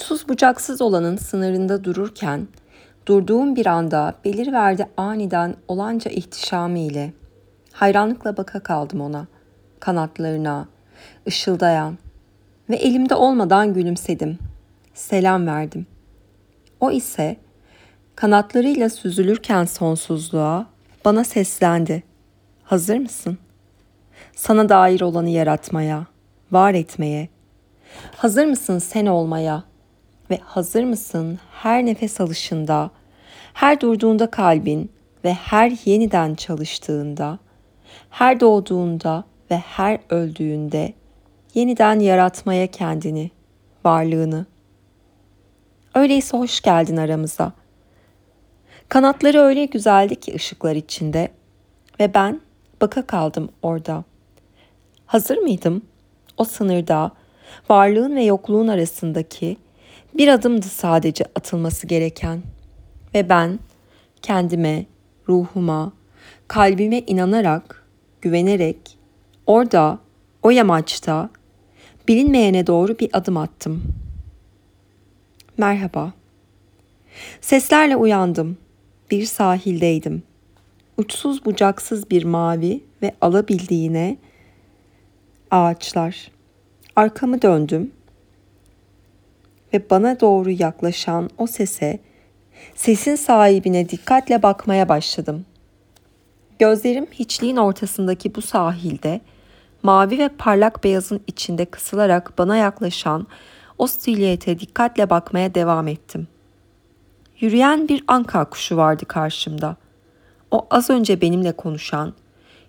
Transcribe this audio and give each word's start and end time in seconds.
Uçsuz 0.00 0.28
bucaksız 0.28 0.82
olanın 0.82 1.16
sınırında 1.16 1.84
dururken, 1.84 2.48
durduğum 3.06 3.56
bir 3.56 3.66
anda 3.66 4.14
belirverdi 4.24 4.86
aniden 4.96 5.54
olanca 5.68 6.10
ihtişamı 6.10 6.78
ile. 6.78 7.12
Hayranlıkla 7.72 8.36
baka 8.36 8.60
kaldım 8.60 9.00
ona, 9.00 9.26
kanatlarına, 9.80 10.68
ışıldayan 11.28 11.98
ve 12.70 12.76
elimde 12.76 13.14
olmadan 13.14 13.74
gülümsedim. 13.74 14.38
Selam 14.94 15.46
verdim. 15.46 15.86
O 16.80 16.90
ise 16.90 17.36
kanatlarıyla 18.16 18.90
süzülürken 18.90 19.64
sonsuzluğa 19.64 20.66
bana 21.04 21.24
seslendi. 21.24 22.02
Hazır 22.64 22.98
mısın? 22.98 23.38
Sana 24.36 24.68
dair 24.68 25.00
olanı 25.00 25.30
yaratmaya, 25.30 26.06
var 26.52 26.74
etmeye. 26.74 27.28
Hazır 28.16 28.44
mısın 28.44 28.78
sen 28.78 29.06
olmaya 29.06 29.69
ve 30.30 30.38
hazır 30.42 30.84
mısın 30.84 31.38
her 31.52 31.86
nefes 31.86 32.20
alışında, 32.20 32.90
her 33.54 33.80
durduğunda 33.80 34.30
kalbin 34.30 34.92
ve 35.24 35.32
her 35.32 35.72
yeniden 35.84 36.34
çalıştığında, 36.34 37.38
her 38.10 38.40
doğduğunda 38.40 39.24
ve 39.50 39.56
her 39.56 39.98
öldüğünde 40.10 40.92
yeniden 41.54 41.98
yaratmaya 42.00 42.66
kendini, 42.66 43.30
varlığını. 43.84 44.46
Öyleyse 45.94 46.36
hoş 46.36 46.60
geldin 46.60 46.96
aramıza. 46.96 47.52
Kanatları 48.88 49.38
öyle 49.38 49.64
güzeldi 49.64 50.16
ki 50.16 50.34
ışıklar 50.34 50.76
içinde 50.76 51.28
ve 52.00 52.14
ben 52.14 52.40
baka 52.80 53.06
kaldım 53.06 53.48
orada. 53.62 54.04
Hazır 55.06 55.38
mıydım? 55.38 55.82
O 56.36 56.44
sınırda, 56.44 57.12
varlığın 57.70 58.16
ve 58.16 58.24
yokluğun 58.24 58.68
arasındaki 58.68 59.56
bir 60.14 60.28
adımdı 60.28 60.66
sadece 60.66 61.24
atılması 61.34 61.86
gereken. 61.86 62.42
Ve 63.14 63.28
ben 63.28 63.58
kendime, 64.22 64.86
ruhuma, 65.28 65.92
kalbime 66.48 66.98
inanarak, 66.98 67.86
güvenerek 68.22 68.98
orada, 69.46 69.98
o 70.42 70.50
yamaçta 70.50 71.30
bilinmeyene 72.08 72.66
doğru 72.66 72.98
bir 72.98 73.10
adım 73.12 73.36
attım. 73.36 73.82
Merhaba. 75.58 76.12
Seslerle 77.40 77.96
uyandım. 77.96 78.58
Bir 79.10 79.24
sahildeydim. 79.24 80.22
Uçsuz 80.96 81.44
bucaksız 81.44 82.10
bir 82.10 82.24
mavi 82.24 82.84
ve 83.02 83.14
alabildiğine 83.20 84.16
ağaçlar. 85.50 86.30
Arkamı 86.96 87.42
döndüm 87.42 87.92
ve 89.74 89.90
bana 89.90 90.20
doğru 90.20 90.50
yaklaşan 90.50 91.30
o 91.38 91.46
sese, 91.46 91.98
sesin 92.74 93.14
sahibine 93.14 93.88
dikkatle 93.88 94.42
bakmaya 94.42 94.88
başladım. 94.88 95.46
Gözlerim 96.58 97.06
hiçliğin 97.12 97.56
ortasındaki 97.56 98.34
bu 98.34 98.42
sahilde, 98.42 99.20
mavi 99.82 100.18
ve 100.18 100.28
parlak 100.28 100.84
beyazın 100.84 101.20
içinde 101.26 101.64
kısılarak 101.64 102.38
bana 102.38 102.56
yaklaşan 102.56 103.26
o 103.78 103.86
silüete 103.86 104.58
dikkatle 104.58 105.10
bakmaya 105.10 105.54
devam 105.54 105.88
ettim. 105.88 106.28
Yürüyen 107.40 107.88
bir 107.88 108.04
anka 108.06 108.44
kuşu 108.44 108.76
vardı 108.76 109.04
karşımda. 109.06 109.76
O 110.50 110.66
az 110.70 110.90
önce 110.90 111.20
benimle 111.20 111.52
konuşan, 111.52 112.14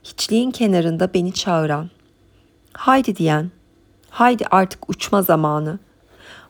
hiçliğin 0.04 0.52
kenarında 0.52 1.14
beni 1.14 1.34
çağıran. 1.34 1.90
Haydi 2.74 3.16
diyen, 3.16 3.52
haydi 4.10 4.46
artık 4.52 4.90
uçma 4.90 5.22
zamanı. 5.22 5.80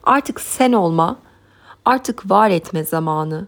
Artık 0.04 0.40
sen 0.40 0.72
olma, 0.72 1.18
artık 1.84 2.30
var 2.30 2.50
etme 2.50 2.84
zamanı. 2.84 3.46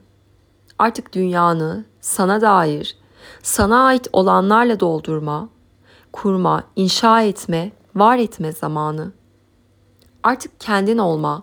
Artık 0.79 1.13
dünyanı 1.13 1.85
sana 2.01 2.41
dair, 2.41 2.97
sana 3.43 3.85
ait 3.85 4.09
olanlarla 4.13 4.81
doldurma, 4.81 5.49
kurma, 6.13 6.63
inşa 6.77 7.23
etme, 7.23 7.73
var 7.95 8.19
etme 8.19 8.53
zamanı. 8.53 9.13
Artık 10.23 10.61
kendin 10.61 10.99
olma, 10.99 11.43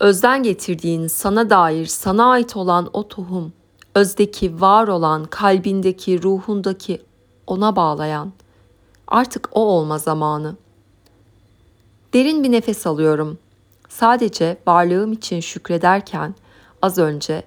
özden 0.00 0.42
getirdiğin 0.42 1.06
sana 1.06 1.50
dair, 1.50 1.86
sana 1.86 2.30
ait 2.30 2.56
olan 2.56 2.90
o 2.92 3.08
tohum, 3.08 3.52
özdeki 3.94 4.60
var 4.60 4.88
olan, 4.88 5.24
kalbindeki, 5.24 6.22
ruhundaki 6.22 7.02
ona 7.46 7.76
bağlayan. 7.76 8.32
Artık 9.08 9.48
o 9.52 9.60
olma 9.64 9.98
zamanı. 9.98 10.56
Derin 12.14 12.44
bir 12.44 12.52
nefes 12.52 12.86
alıyorum. 12.86 13.38
Sadece 13.98 14.56
varlığım 14.66 15.12
için 15.12 15.40
şükrederken 15.40 16.34
az 16.82 16.98
önce 16.98 17.42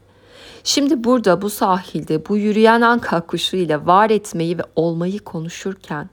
Şimdi 0.63 1.03
burada 1.03 1.41
bu 1.41 1.49
sahilde 1.49 2.29
bu 2.29 2.37
yürüyen 2.37 2.81
anka 2.81 3.21
kuşu 3.21 3.57
ile 3.57 3.85
var 3.85 4.09
etmeyi 4.09 4.57
ve 4.57 4.61
olmayı 4.75 5.19
konuşurken 5.19 6.09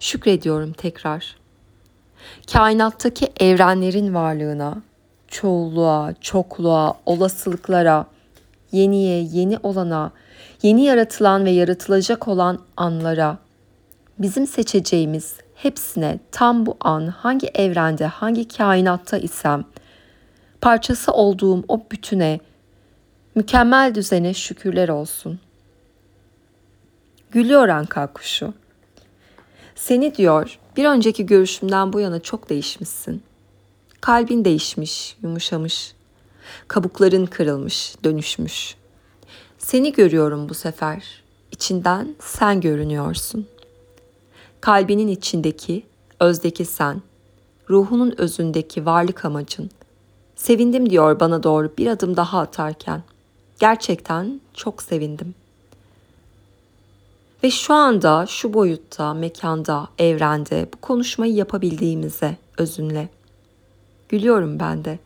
şükrediyorum 0.00 0.72
tekrar. 0.72 1.36
Kainattaki 2.52 3.28
evrenlerin 3.40 4.14
varlığına, 4.14 4.82
çoğulluğa, 5.28 6.14
çokluğa, 6.20 6.94
olasılıklara, 7.06 8.06
yeniye, 8.72 9.22
yeni 9.22 9.58
olana, 9.62 10.10
yeni 10.62 10.84
yaratılan 10.84 11.44
ve 11.44 11.50
yaratılacak 11.50 12.28
olan 12.28 12.58
anlara, 12.76 13.38
bizim 14.18 14.46
seçeceğimiz 14.46 15.45
hepsine 15.56 16.18
tam 16.32 16.66
bu 16.66 16.76
an 16.80 17.06
hangi 17.06 17.46
evrende, 17.46 18.06
hangi 18.06 18.48
kainatta 18.48 19.18
isem, 19.18 19.64
parçası 20.60 21.12
olduğum 21.12 21.64
o 21.68 21.82
bütüne, 21.90 22.40
mükemmel 23.34 23.94
düzene 23.94 24.34
şükürler 24.34 24.88
olsun. 24.88 25.40
Gülüyor 27.30 27.68
anka 27.68 28.12
kuşu. 28.12 28.54
Seni 29.74 30.14
diyor, 30.14 30.58
bir 30.76 30.84
önceki 30.84 31.26
görüşümden 31.26 31.92
bu 31.92 32.00
yana 32.00 32.20
çok 32.20 32.50
değişmişsin. 32.50 33.22
Kalbin 34.00 34.44
değişmiş, 34.44 35.16
yumuşamış. 35.22 35.94
Kabukların 36.68 37.26
kırılmış, 37.26 37.94
dönüşmüş. 38.04 38.74
Seni 39.58 39.92
görüyorum 39.92 40.48
bu 40.48 40.54
sefer. 40.54 41.22
İçinden 41.52 42.14
sen 42.20 42.60
görünüyorsun. 42.60 43.48
Kalbinin 44.60 45.08
içindeki, 45.08 45.82
özdeki 46.20 46.64
sen, 46.64 47.02
ruhunun 47.70 48.14
özündeki 48.18 48.86
varlık 48.86 49.24
amacın. 49.24 49.70
Sevindim 50.36 50.90
diyor 50.90 51.20
bana 51.20 51.42
doğru 51.42 51.72
bir 51.78 51.86
adım 51.86 52.16
daha 52.16 52.40
atarken. 52.40 53.02
Gerçekten 53.58 54.40
çok 54.54 54.82
sevindim. 54.82 55.34
Ve 57.44 57.50
şu 57.50 57.74
anda, 57.74 58.26
şu 58.26 58.54
boyutta, 58.54 59.14
mekanda, 59.14 59.88
evrende 59.98 60.66
bu 60.74 60.80
konuşmayı 60.80 61.34
yapabildiğimize 61.34 62.36
özünle. 62.58 63.08
Gülüyorum 64.08 64.58
ben 64.58 64.84
de. 64.84 64.98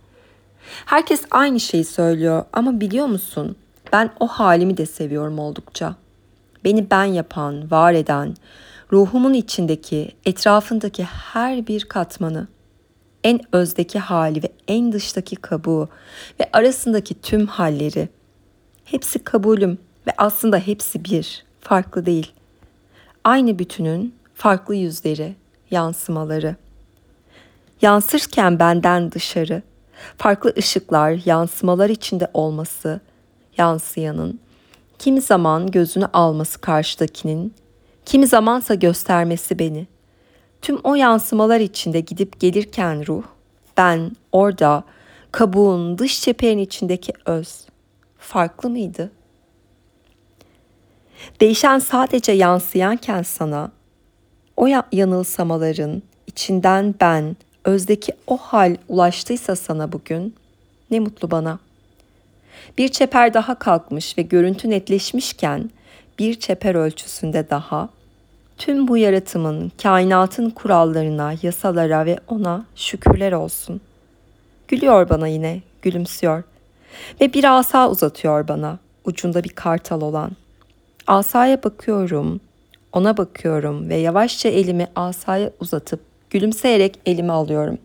Herkes 0.84 1.22
aynı 1.30 1.60
şeyi 1.60 1.84
söylüyor 1.84 2.44
ama 2.52 2.80
biliyor 2.80 3.06
musun? 3.06 3.56
Ben 3.92 4.10
o 4.20 4.26
halimi 4.26 4.76
de 4.76 4.86
seviyorum 4.86 5.38
oldukça. 5.38 5.94
Beni 6.64 6.90
ben 6.90 7.04
yapan, 7.04 7.70
var 7.70 7.92
eden, 7.92 8.36
ruhumun 8.92 9.34
içindeki, 9.34 10.12
etrafındaki 10.26 11.04
her 11.04 11.66
bir 11.66 11.84
katmanı, 11.84 12.48
en 13.24 13.40
özdeki 13.52 13.98
hali 13.98 14.42
ve 14.42 14.52
en 14.68 14.92
dıştaki 14.92 15.36
kabuğu 15.36 15.88
ve 16.40 16.48
arasındaki 16.52 17.20
tüm 17.20 17.46
halleri, 17.46 18.08
hepsi 18.84 19.18
kabulüm 19.18 19.78
ve 20.06 20.10
aslında 20.18 20.58
hepsi 20.58 21.04
bir, 21.04 21.44
farklı 21.60 22.06
değil. 22.06 22.32
Aynı 23.24 23.58
bütünün 23.58 24.14
farklı 24.34 24.74
yüzleri, 24.74 25.34
yansımaları. 25.70 26.56
Yansırken 27.82 28.58
benden 28.58 29.12
dışarı, 29.12 29.62
farklı 30.18 30.54
ışıklar, 30.58 31.20
yansımalar 31.24 31.90
içinde 31.90 32.30
olması, 32.34 33.00
yansıyanın, 33.58 34.40
kimi 34.98 35.20
zaman 35.20 35.70
gözünü 35.70 36.06
alması 36.06 36.60
karşıdakinin, 36.60 37.54
kimi 38.06 38.26
zamansa 38.26 38.74
göstermesi 38.74 39.58
beni. 39.58 39.86
Tüm 40.62 40.78
o 40.84 40.94
yansımalar 40.94 41.60
içinde 41.60 42.00
gidip 42.00 42.40
gelirken 42.40 43.06
ruh, 43.06 43.24
ben 43.76 44.16
orada 44.32 44.84
kabuğun 45.32 45.98
dış 45.98 46.20
çeperin 46.20 46.58
içindeki 46.58 47.12
öz 47.26 47.66
farklı 48.18 48.70
mıydı? 48.70 49.10
Değişen 51.40 51.78
sadece 51.78 52.32
yansıyanken 52.32 53.22
sana 53.22 53.70
o 54.56 54.66
yanılsamaların 54.92 56.02
içinden 56.26 56.94
ben 57.00 57.36
özdeki 57.64 58.12
o 58.26 58.36
hal 58.36 58.76
ulaştıysa 58.88 59.56
sana 59.56 59.92
bugün 59.92 60.34
ne 60.90 61.00
mutlu 61.00 61.30
bana. 61.30 61.58
Bir 62.78 62.88
çeper 62.88 63.34
daha 63.34 63.54
kalkmış 63.54 64.18
ve 64.18 64.22
görüntü 64.22 64.70
netleşmişken 64.70 65.70
bir 66.20 66.34
çeper 66.34 66.74
ölçüsünde 66.74 67.50
daha 67.50 67.88
tüm 68.58 68.88
bu 68.88 68.96
yaratımın, 68.96 69.72
kainatın 69.82 70.50
kurallarına, 70.50 71.34
yasalara 71.42 72.06
ve 72.06 72.18
ona 72.28 72.64
şükürler 72.76 73.32
olsun. 73.32 73.80
Gülüyor 74.68 75.08
bana 75.08 75.26
yine, 75.28 75.60
gülümsüyor. 75.82 76.42
Ve 77.20 77.32
bir 77.32 77.58
asa 77.58 77.90
uzatıyor 77.90 78.48
bana, 78.48 78.78
ucunda 79.04 79.44
bir 79.44 79.48
kartal 79.48 80.00
olan. 80.00 80.30
Asaya 81.06 81.62
bakıyorum, 81.62 82.40
ona 82.92 83.16
bakıyorum 83.16 83.88
ve 83.88 83.96
yavaşça 83.96 84.48
elimi 84.48 84.86
asaya 84.96 85.50
uzatıp 85.60 86.00
gülümseyerek 86.30 86.98
elimi 87.06 87.32
alıyorum. 87.32 87.78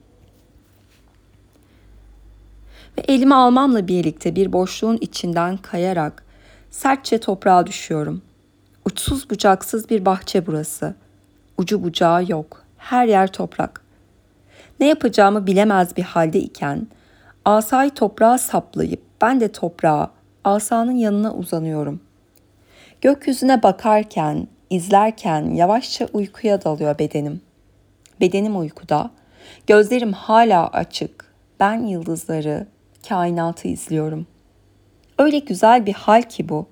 Ve 2.98 3.02
elimi 3.02 3.36
almamla 3.36 3.88
birlikte 3.88 4.36
bir 4.36 4.54
boşluğun 4.54 4.98
içinden 5.02 5.58
kayarak 5.58 6.26
sertçe 6.72 7.20
toprağa 7.20 7.68
düşüyorum. 7.68 8.22
Uçsuz 8.86 9.30
bucaksız 9.30 9.90
bir 9.90 10.06
bahçe 10.06 10.48
burası. 10.48 10.96
Ucu 11.58 11.84
bucağı 11.84 12.26
yok. 12.32 12.64
Her 12.78 13.08
yer 13.08 13.28
toprak. 13.28 13.82
Ne 14.80 14.88
yapacağımı 14.88 15.48
bilemez 15.48 15.98
bir 15.98 16.04
halde 16.04 16.40
iken 16.40 16.88
asayı 17.46 17.90
toprağa 17.90 18.38
saplayıp 18.38 19.02
ben 19.22 19.42
de 19.42 19.52
toprağa 19.52 20.12
asanın 20.44 20.92
yanına 20.92 21.34
uzanıyorum. 21.34 22.02
Gökyüzüne 23.02 23.64
bakarken, 23.64 24.48
izlerken 24.70 25.42
yavaşça 25.42 26.08
uykuya 26.14 26.64
dalıyor 26.64 27.00
bedenim. 27.00 27.42
Bedenim 28.22 28.60
uykuda, 28.60 29.12
gözlerim 29.68 30.14
hala 30.14 30.68
açık. 30.68 31.34
Ben 31.60 31.88
yıldızları, 31.88 32.68
kainatı 33.10 33.68
izliyorum. 33.68 34.28
Öyle 35.20 35.40
güzel 35.40 35.86
bir 35.86 35.94
hal 35.94 36.22
ki 36.22 36.50
bu. 36.50 36.68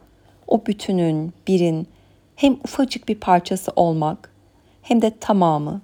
O 0.48 0.66
bütünün, 0.66 1.34
birin 1.48 1.88
hem 2.36 2.54
ufacık 2.54 3.08
bir 3.08 3.16
parçası 3.16 3.72
olmak 3.76 4.34
hem 4.82 5.02
de 5.02 5.18
tamamı. 5.20 5.82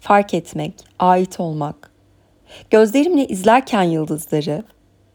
Fark 0.00 0.34
etmek, 0.34 0.74
ait 0.98 1.40
olmak. 1.40 1.90
Gözlerimle 2.70 3.26
izlerken 3.26 3.82
yıldızları 3.82 4.62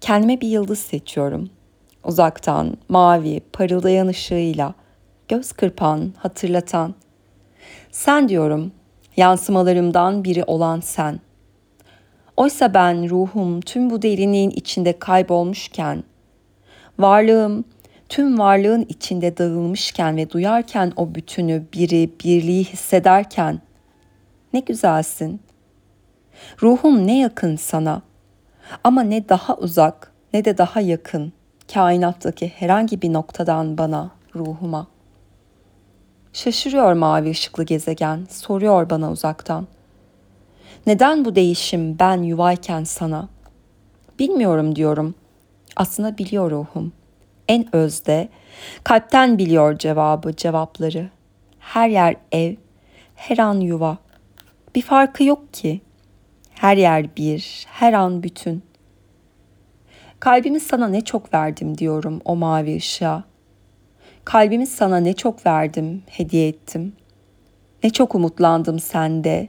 kendime 0.02 0.42
bir 0.42 0.48
yıldız 0.48 0.80
seçiyorum. 0.80 1.50
Uzaktan, 2.04 2.78
mavi, 2.90 3.42
parıldayan 3.54 4.08
ışığıyla, 4.08 4.74
göz 5.28 5.52
kırpan, 5.52 6.14
hatırlatan. 6.18 6.96
Sen 7.92 8.30
diyorum, 8.30 8.72
yansımalarımdan 9.18 10.24
biri 10.24 10.44
olan 10.44 10.80
sen. 10.80 11.20
Oysa 12.38 12.74
ben 12.74 13.10
ruhum 13.10 13.62
tüm 13.62 13.90
bu 13.90 14.02
derinliğin 14.02 14.50
içinde 14.50 15.00
kaybolmuşken, 15.00 16.04
varlığım 17.00 17.66
tüm 18.10 18.40
varlığın 18.40 18.86
içinde 18.90 19.38
dağılmışken 19.38 20.18
ve 20.18 20.30
duyarken 20.30 20.94
o 20.96 21.16
bütünü, 21.16 21.64
biri, 21.74 22.10
birliği 22.24 22.64
hissederken 22.64 23.62
ne 24.54 24.60
güzelsin. 24.60 25.42
Ruhum 26.62 27.08
ne 27.08 27.20
yakın 27.20 27.56
sana 27.56 28.02
ama 28.84 29.02
ne 29.02 29.30
daha 29.30 29.56
uzak 29.56 30.12
ne 30.34 30.46
de 30.46 30.58
daha 30.58 30.82
yakın 30.82 31.34
kainattaki 31.74 32.48
herhangi 32.48 33.02
bir 33.02 33.14
noktadan 33.14 33.78
bana, 33.78 34.12
ruhuma. 34.36 34.88
Şaşırıyor 36.34 36.94
mavi 36.94 37.30
ışıklı 37.30 37.64
gezegen, 37.64 38.28
soruyor 38.30 38.90
bana 38.90 39.12
uzaktan. 39.12 39.68
Neden 40.88 41.26
bu 41.26 41.36
değişim 41.36 42.00
ben 42.00 42.22
yuvayken 42.24 42.84
sana? 42.84 43.30
Bilmiyorum 44.20 44.76
diyorum. 44.76 45.16
Aslında 45.76 46.18
biliyor 46.18 46.52
ruhum. 46.52 46.94
En 47.48 47.76
özde, 47.76 48.30
kalpten 48.84 49.38
biliyor 49.38 49.78
cevabı, 49.78 50.36
cevapları. 50.36 51.10
Her 51.60 51.90
yer 51.90 52.16
ev, 52.32 52.56
her 53.16 53.38
an 53.38 53.60
yuva. 53.60 53.98
Bir 54.76 54.82
farkı 54.82 55.24
yok 55.24 55.54
ki. 55.54 55.82
Her 56.54 56.78
yer 56.78 57.16
bir, 57.16 57.66
her 57.70 57.94
an 57.94 58.24
bütün. 58.24 58.64
Kalbimi 60.20 60.60
sana 60.60 60.88
ne 60.88 61.02
çok 61.02 61.34
verdim 61.34 61.78
diyorum 61.78 62.22
o 62.26 62.36
mavi 62.36 62.76
ışığa. 62.76 63.24
Kalbimi 64.26 64.68
sana 64.68 64.98
ne 64.98 65.14
çok 65.14 65.46
verdim, 65.46 66.04
hediye 66.08 66.48
ettim. 66.48 66.94
Ne 67.84 67.90
çok 67.90 68.16
umutlandım 68.16 68.80
sende, 68.80 69.48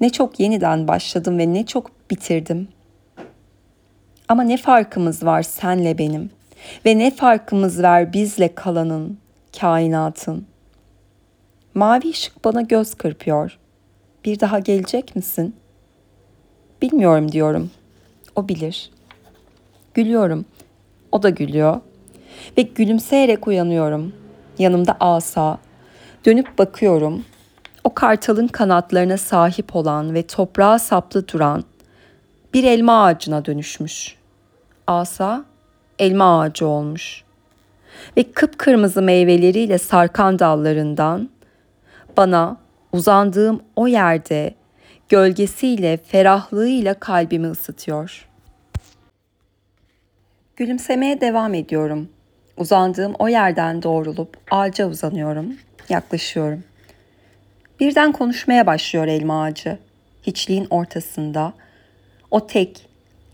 ne 0.00 0.10
çok 0.10 0.40
yeniden 0.40 0.88
başladım 0.88 1.38
ve 1.38 1.52
ne 1.52 1.66
çok 1.66 2.10
bitirdim. 2.10 2.68
Ama 4.28 4.42
ne 4.42 4.56
farkımız 4.56 5.24
var 5.24 5.42
senle 5.42 5.98
benim 5.98 6.30
ve 6.86 6.98
ne 6.98 7.10
farkımız 7.10 7.82
var 7.82 8.12
bizle 8.12 8.54
kalanın, 8.54 9.18
kainatın. 9.60 10.46
Mavi 11.74 12.10
ışık 12.10 12.44
bana 12.44 12.60
göz 12.60 12.94
kırpıyor. 12.94 13.58
Bir 14.24 14.40
daha 14.40 14.58
gelecek 14.58 15.16
misin? 15.16 15.56
Bilmiyorum 16.82 17.32
diyorum. 17.32 17.70
O 18.36 18.48
bilir. 18.48 18.90
Gülüyorum. 19.94 20.44
O 21.12 21.22
da 21.22 21.30
gülüyor. 21.30 21.80
Ve 22.58 22.62
gülümseyerek 22.62 23.46
uyanıyorum. 23.46 24.12
Yanımda 24.58 24.96
asa. 25.00 25.58
Dönüp 26.24 26.58
bakıyorum 26.58 27.24
o 27.86 27.94
kartalın 27.94 28.48
kanatlarına 28.48 29.16
sahip 29.16 29.76
olan 29.76 30.14
ve 30.14 30.26
toprağa 30.26 30.78
saplı 30.78 31.28
duran 31.28 31.64
bir 32.54 32.64
elma 32.64 33.04
ağacına 33.04 33.44
dönüşmüş. 33.44 34.16
Asa 34.86 35.44
elma 35.98 36.40
ağacı 36.40 36.66
olmuş 36.66 37.24
ve 38.16 38.32
kıpkırmızı 38.32 39.02
meyveleriyle 39.02 39.78
sarkan 39.78 40.38
dallarından 40.38 41.30
bana 42.16 42.56
uzandığım 42.92 43.60
o 43.76 43.86
yerde 43.86 44.54
gölgesiyle, 45.08 45.96
ferahlığıyla 45.96 46.94
kalbimi 46.94 47.46
ısıtıyor. 47.46 48.28
Gülümsemeye 50.56 51.20
devam 51.20 51.54
ediyorum. 51.54 52.08
Uzandığım 52.56 53.14
o 53.18 53.28
yerden 53.28 53.82
doğrulup 53.82 54.36
ağaca 54.50 54.88
uzanıyorum, 54.88 55.56
yaklaşıyorum.'' 55.88 56.76
Birden 57.80 58.12
konuşmaya 58.12 58.66
başlıyor 58.66 59.06
elma 59.06 59.42
ağacı. 59.42 59.78
Hiçliğin 60.22 60.66
ortasında 60.70 61.52
o 62.30 62.46
tek, 62.46 62.86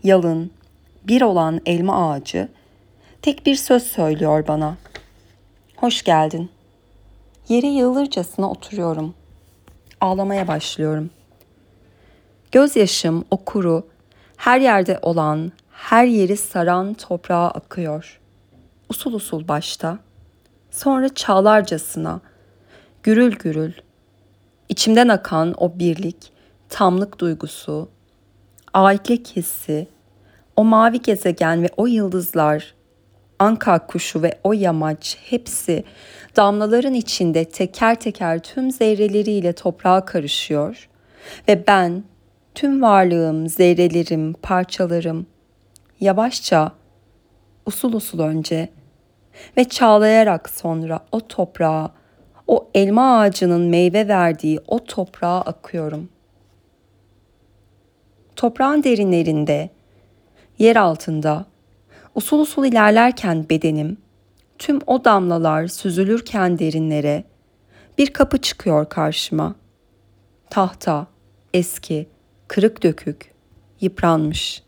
yalın, 0.03 0.51
bir 1.07 1.21
olan 1.21 1.61
elma 1.65 2.11
ağacı 2.11 2.49
tek 3.21 3.45
bir 3.45 3.55
söz 3.55 3.83
söylüyor 3.83 4.47
bana. 4.47 4.77
Hoş 5.77 6.03
geldin. 6.03 6.49
Yere 7.49 7.67
yığılırcasına 7.67 8.51
oturuyorum. 8.51 9.13
Ağlamaya 10.01 10.47
başlıyorum. 10.47 11.09
Gözyaşım 12.51 13.25
o 13.31 13.37
kuru, 13.37 13.87
her 14.37 14.59
yerde 14.59 14.99
olan, 15.01 15.51
her 15.71 16.05
yeri 16.05 16.37
saran 16.37 16.93
toprağa 16.93 17.47
akıyor. 17.47 18.19
Usul 18.89 19.13
usul 19.13 19.47
başta, 19.47 19.99
sonra 20.71 21.13
çağlarcasına, 21.13 22.21
gürül 23.03 23.35
gürül, 23.35 23.73
İçimden 24.69 25.07
akan 25.07 25.53
o 25.57 25.79
birlik, 25.79 26.31
tamlık 26.69 27.19
duygusu, 27.19 27.89
aitlik 28.73 29.35
hissi, 29.35 29.87
o 30.55 30.63
mavi 30.63 31.01
gezegen 31.01 31.63
ve 31.63 31.69
o 31.77 31.87
yıldızlar, 31.87 32.73
anka 33.39 33.87
kuşu 33.87 34.21
ve 34.21 34.39
o 34.43 34.53
yamaç 34.53 35.17
hepsi 35.29 35.83
damlaların 36.35 36.93
içinde 36.93 37.45
teker 37.45 37.99
teker 37.99 38.39
tüm 38.39 38.71
zerreleriyle 38.71 39.53
toprağa 39.53 40.05
karışıyor 40.05 40.89
ve 41.47 41.67
ben 41.67 42.03
tüm 42.55 42.81
varlığım, 42.81 43.47
zerrelerim, 43.47 44.33
parçalarım 44.33 45.25
yavaşça 45.99 46.71
usul 47.65 47.93
usul 47.93 48.19
önce 48.19 48.69
ve 49.57 49.63
çağlayarak 49.63 50.49
sonra 50.49 50.99
o 51.11 51.27
toprağa 51.27 51.91
o 52.47 52.69
elma 52.73 53.19
ağacının 53.19 53.61
meyve 53.61 54.07
verdiği 54.07 54.59
o 54.67 54.83
toprağa 54.83 55.41
akıyorum. 55.41 56.09
Toprağın 58.35 58.83
derinlerinde, 58.83 59.69
yer 60.59 60.75
altında, 60.75 61.45
usul 62.15 62.39
usul 62.39 62.65
ilerlerken 62.65 63.49
bedenim, 63.49 63.97
tüm 64.57 64.79
o 64.87 65.05
damlalar 65.05 65.67
süzülürken 65.67 66.59
derinlere, 66.59 67.23
bir 67.97 68.13
kapı 68.13 68.37
çıkıyor 68.37 68.89
karşıma. 68.89 69.55
Tahta, 70.49 71.07
eski, 71.53 72.07
kırık 72.47 72.83
dökük, 72.83 73.33
yıpranmış. 73.81 74.63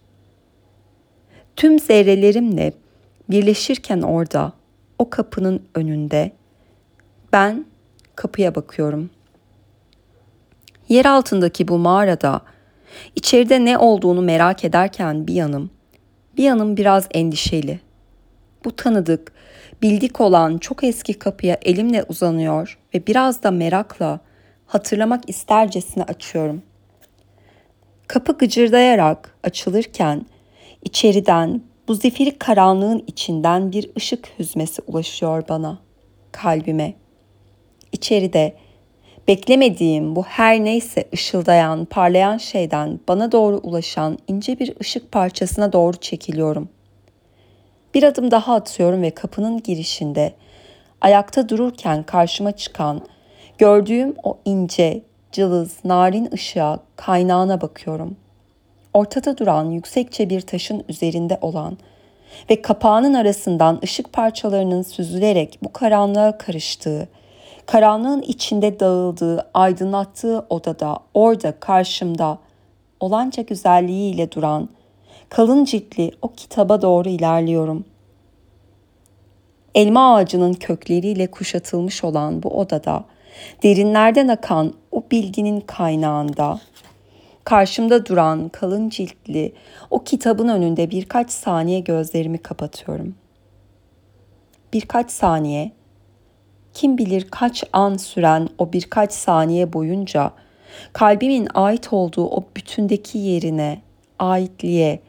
Tüm 1.55 1.79
zerrelerimle 1.79 2.73
birleşirken 3.29 4.01
orada, 4.01 4.53
o 4.99 5.09
kapının 5.09 5.63
önünde, 5.75 6.31
ben 7.33 7.65
kapıya 8.15 8.55
bakıyorum. 8.55 9.09
Yer 10.89 11.05
altındaki 11.05 11.67
bu 11.67 11.77
mağarada 11.77 12.41
içeride 13.15 13.65
ne 13.65 13.77
olduğunu 13.77 14.21
merak 14.21 14.65
ederken 14.65 15.27
bir 15.27 15.33
yanım, 15.33 15.69
bir 16.37 16.43
yanım 16.43 16.77
biraz 16.77 17.07
endişeli. 17.11 17.79
Bu 18.65 18.75
tanıdık, 18.75 19.31
bildik 19.81 20.21
olan 20.21 20.57
çok 20.57 20.83
eski 20.83 21.13
kapıya 21.13 21.57
elimle 21.61 22.03
uzanıyor 22.03 22.79
ve 22.93 23.07
biraz 23.07 23.43
da 23.43 23.51
merakla 23.51 24.19
hatırlamak 24.67 25.29
istercesine 25.29 26.03
açıyorum. 26.03 26.63
Kapı 28.07 28.37
gıcırdayarak 28.37 29.37
açılırken 29.43 30.25
içeriden 30.83 31.61
bu 31.87 31.95
zifiri 31.95 32.37
karanlığın 32.37 33.03
içinden 33.07 33.71
bir 33.71 33.89
ışık 33.97 34.29
hüzmesi 34.39 34.81
ulaşıyor 34.87 35.43
bana, 35.49 35.79
kalbime. 36.31 36.93
İçeride 37.91 38.55
beklemediğim 39.27 40.15
bu 40.15 40.23
her 40.23 40.63
neyse 40.63 41.05
ışıldayan, 41.13 41.85
parlayan 41.85 42.37
şeyden 42.37 42.99
bana 43.07 43.31
doğru 43.31 43.59
ulaşan 43.63 44.17
ince 44.27 44.59
bir 44.59 44.73
ışık 44.81 45.11
parçasına 45.11 45.73
doğru 45.73 45.97
çekiliyorum. 45.97 46.69
Bir 47.93 48.03
adım 48.03 48.31
daha 48.31 48.55
atıyorum 48.55 49.01
ve 49.01 49.11
kapının 49.11 49.63
girişinde 49.63 50.33
ayakta 51.01 51.49
dururken 51.49 52.03
karşıma 52.03 52.51
çıkan, 52.51 53.01
gördüğüm 53.57 54.15
o 54.23 54.37
ince, 54.45 55.01
cılız, 55.31 55.77
narin 55.83 56.29
ışığa, 56.33 56.79
kaynağına 56.95 57.61
bakıyorum. 57.61 58.15
Ortada 58.93 59.37
duran 59.37 59.71
yüksekçe 59.71 60.29
bir 60.29 60.41
taşın 60.41 60.83
üzerinde 60.89 61.37
olan 61.41 61.77
ve 62.49 62.61
kapağının 62.61 63.13
arasından 63.13 63.79
ışık 63.83 64.13
parçalarının 64.13 64.81
süzülerek 64.81 65.59
bu 65.63 65.73
karanlığa 65.73 66.37
karıştığı, 66.37 67.07
karanlığın 67.65 68.21
içinde 68.21 68.79
dağıldığı, 68.79 69.49
aydınlattığı 69.53 70.45
odada, 70.49 70.97
orada 71.13 71.59
karşımda 71.59 72.37
olanca 72.99 73.43
güzelliğiyle 73.43 74.31
duran, 74.31 74.69
kalın 75.29 75.65
ciltli 75.65 76.11
o 76.21 76.33
kitaba 76.33 76.81
doğru 76.81 77.09
ilerliyorum. 77.09 77.85
Elma 79.75 80.15
ağacının 80.15 80.53
kökleriyle 80.53 81.31
kuşatılmış 81.31 82.03
olan 82.03 82.43
bu 82.43 82.59
odada, 82.59 83.05
derinlerden 83.63 84.27
akan 84.27 84.73
o 84.91 85.03
bilginin 85.11 85.59
kaynağında, 85.59 86.59
karşımda 87.43 88.05
duran 88.05 88.49
kalın 88.49 88.89
ciltli 88.89 89.53
o 89.89 90.03
kitabın 90.03 90.47
önünde 90.47 90.91
birkaç 90.91 91.31
saniye 91.31 91.79
gözlerimi 91.79 92.37
kapatıyorum. 92.37 93.15
Birkaç 94.73 95.11
saniye, 95.11 95.71
kim 96.75 96.97
bilir 96.97 97.27
kaç 97.31 97.63
an 97.73 97.97
süren 97.97 98.49
o 98.57 98.73
birkaç 98.73 99.13
saniye 99.13 99.73
boyunca 99.73 100.31
kalbimin 100.93 101.47
ait 101.53 101.93
olduğu 101.93 102.27
o 102.27 102.43
bütündeki 102.55 103.17
yerine, 103.17 103.81
aitliğe, 104.19 104.99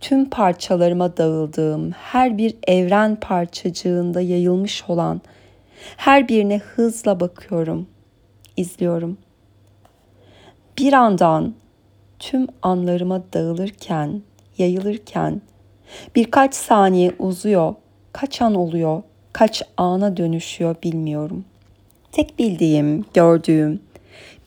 tüm 0.00 0.30
parçalarıma 0.30 1.16
dağıldığım 1.16 1.90
her 1.90 2.38
bir 2.38 2.54
evren 2.66 3.16
parçacığında 3.16 4.20
yayılmış 4.20 4.84
olan 4.88 5.20
her 5.96 6.28
birine 6.28 6.58
hızla 6.58 7.20
bakıyorum, 7.20 7.86
izliyorum. 8.56 9.18
Bir 10.78 10.92
andan 10.92 11.54
tüm 12.18 12.46
anlarıma 12.62 13.22
dağılırken, 13.32 14.22
yayılırken 14.58 15.42
birkaç 16.14 16.54
saniye 16.54 17.14
uzuyor, 17.18 17.74
kaç 18.12 18.42
an 18.42 18.54
oluyor, 18.54 19.02
kaç 19.32 19.62
ana 19.76 20.16
dönüşüyor 20.16 20.76
bilmiyorum. 20.82 21.44
Tek 22.12 22.38
bildiğim, 22.38 23.04
gördüğüm 23.14 23.80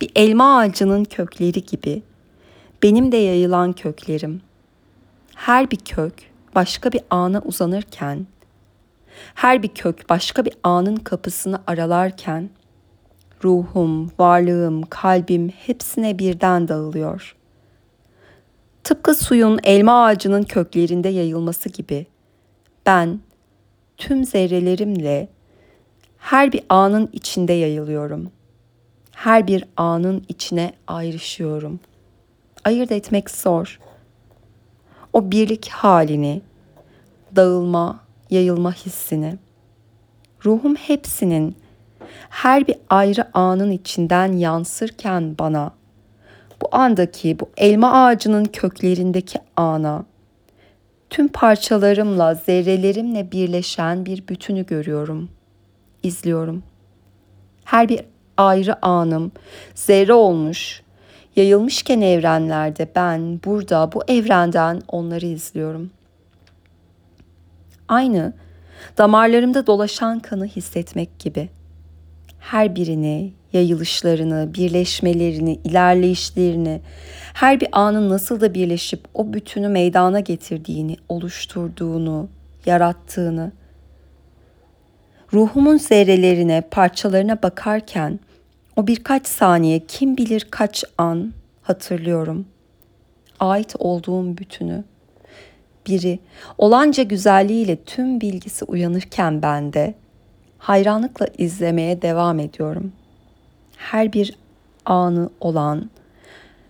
bir 0.01 0.12
elma 0.15 0.58
ağacının 0.58 1.04
kökleri 1.04 1.65
gibi 1.65 2.01
benim 2.84 3.12
de 3.12 3.18
yayılan 3.18 3.74
köklerim. 3.74 4.42
Her 5.36 5.72
bir 5.72 5.77
kök 5.77 6.13
başka 6.56 6.92
bir 6.92 7.01
ana 7.10 7.42
uzanırken 7.46 8.25
her 9.36 9.63
bir 9.63 9.68
kök 9.68 10.10
başka 10.10 10.46
bir 10.46 10.54
anın 10.63 10.96
kapısını 10.96 11.60
aralarken 11.68 12.50
ruhum, 13.44 14.12
varlığım, 14.20 14.82
kalbim 14.82 15.50
hepsine 15.50 16.20
birden 16.20 16.68
dağılıyor. 16.68 17.36
Tıpkı 18.84 19.15
suyun 19.15 19.60
elma 19.63 20.06
ağacının 20.06 20.44
köklerinde 20.44 21.10
yayılması 21.10 21.70
gibi 21.70 22.06
ben 22.86 23.20
tüm 23.97 24.25
zerrelerimle 24.25 25.27
her 26.17 26.51
bir 26.51 26.61
anın 26.69 27.09
içinde 27.13 27.53
yayılıyorum. 27.53 28.31
Her 29.11 29.47
bir 29.47 29.65
anın 29.77 30.25
içine 30.27 30.73
ayrışıyorum. 30.87 31.79
Ayırt 32.63 32.91
etmek 32.91 33.31
zor. 33.31 33.79
O 35.13 35.31
birlik 35.31 35.69
halini, 35.69 36.41
dağılma, 37.35 37.99
yayılma 38.29 38.73
hissini. 38.73 39.37
Ruhum 40.45 40.75
hepsinin 40.75 41.55
her 42.29 42.67
bir 42.67 42.75
ayrı 42.89 43.37
anın 43.37 43.71
içinden 43.71 44.33
yansırken 44.33 45.35
bana 45.39 45.71
bu 46.61 46.67
andaki 46.71 47.39
bu 47.39 47.49
elma 47.57 48.05
ağacının 48.05 48.45
köklerindeki 48.45 49.39
ana 49.57 50.05
tüm 51.15 51.27
parçalarımla, 51.27 52.34
zerrelerimle 52.34 53.31
birleşen 53.31 54.05
bir 54.05 54.27
bütünü 54.27 54.65
görüyorum, 54.65 55.29
izliyorum. 56.03 56.63
Her 57.63 57.89
bir 57.89 58.01
ayrı 58.38 58.86
anım 58.86 59.31
zerre 59.75 60.13
olmuş, 60.13 60.81
yayılmışken 61.36 62.01
evrenlerde 62.01 62.88
ben 62.95 63.39
burada 63.45 63.91
bu 63.91 64.03
evrenden 64.07 64.81
onları 64.88 65.25
izliyorum. 65.25 65.91
Aynı 67.88 68.34
damarlarımda 68.98 69.67
dolaşan 69.67 70.19
kanı 70.19 70.45
hissetmek 70.45 71.19
gibi. 71.19 71.50
Her 72.45 72.75
birini, 72.75 73.33
yayılışlarını, 73.53 74.53
birleşmelerini, 74.53 75.59
ilerleyişlerini, 75.63 76.81
her 77.33 77.61
bir 77.61 77.67
anın 77.71 78.09
nasıl 78.09 78.41
da 78.41 78.53
birleşip 78.53 78.99
o 79.13 79.33
bütünü 79.33 79.67
meydana 79.67 80.19
getirdiğini, 80.19 80.97
oluşturduğunu, 81.09 82.29
yarattığını, 82.65 83.51
ruhumun 85.33 85.77
zerrelerine, 85.77 86.61
parçalarına 86.71 87.43
bakarken 87.43 88.19
o 88.75 88.87
birkaç 88.87 89.27
saniye 89.27 89.79
kim 89.79 90.17
bilir 90.17 90.47
kaç 90.51 90.83
an 90.97 91.33
hatırlıyorum. 91.61 92.45
Ait 93.39 93.75
olduğum 93.79 94.37
bütünü, 94.37 94.83
biri 95.87 96.19
olanca 96.57 97.03
güzelliğiyle 97.03 97.75
tüm 97.75 98.21
bilgisi 98.21 98.65
uyanırken 98.65 99.41
ben 99.41 99.73
de 99.73 99.93
hayranlıkla 100.65 101.27
izlemeye 101.38 102.01
devam 102.01 102.39
ediyorum. 102.39 102.91
Her 103.77 104.13
bir 104.13 104.38
anı 104.86 105.29
olan 105.41 105.89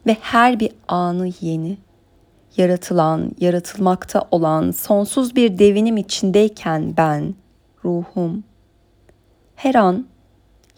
ve 0.08 0.18
her 0.22 0.60
bir 0.60 0.72
anı 0.88 1.32
yeni, 1.42 1.78
yaratılan, 2.58 3.32
yaratılmakta 3.40 4.28
olan 4.32 4.72
sonsuz 4.72 5.36
bir 5.36 5.60
devinim 5.60 5.98
içindeyken 5.98 6.98
ben, 6.98 7.36
ruhum, 7.86 8.44
her 9.56 9.76
an 9.76 10.08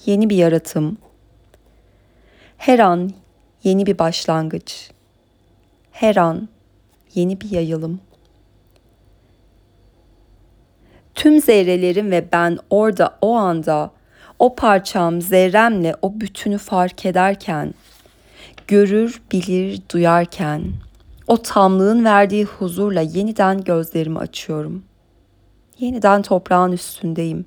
yeni 0.05 0.29
bir 0.29 0.35
yaratım, 0.35 0.97
her 2.57 2.79
an 2.79 3.11
yeni 3.63 3.85
bir 3.85 3.99
başlangıç, 3.99 4.91
her 5.91 6.15
an 6.15 6.49
yeni 7.13 7.41
bir 7.41 7.51
yayılım. 7.51 7.99
Tüm 11.17 11.41
zerrelerim 11.41 12.11
ve 12.11 12.25
ben 12.31 12.57
orada 12.69 13.17
o 13.21 13.35
anda 13.35 13.91
o 14.39 14.55
parçam 14.55 15.21
zerremle 15.21 15.95
o 16.01 16.19
bütünü 16.21 16.57
fark 16.57 17.05
ederken, 17.05 17.73
görür, 18.67 19.21
bilir, 19.31 19.81
duyarken, 19.93 20.63
o 21.27 21.41
tamlığın 21.41 22.05
verdiği 22.05 22.45
huzurla 22.45 23.01
yeniden 23.01 23.63
gözlerimi 23.63 24.19
açıyorum. 24.19 24.83
Yeniden 25.79 26.21
toprağın 26.21 26.71
üstündeyim. 26.71 27.45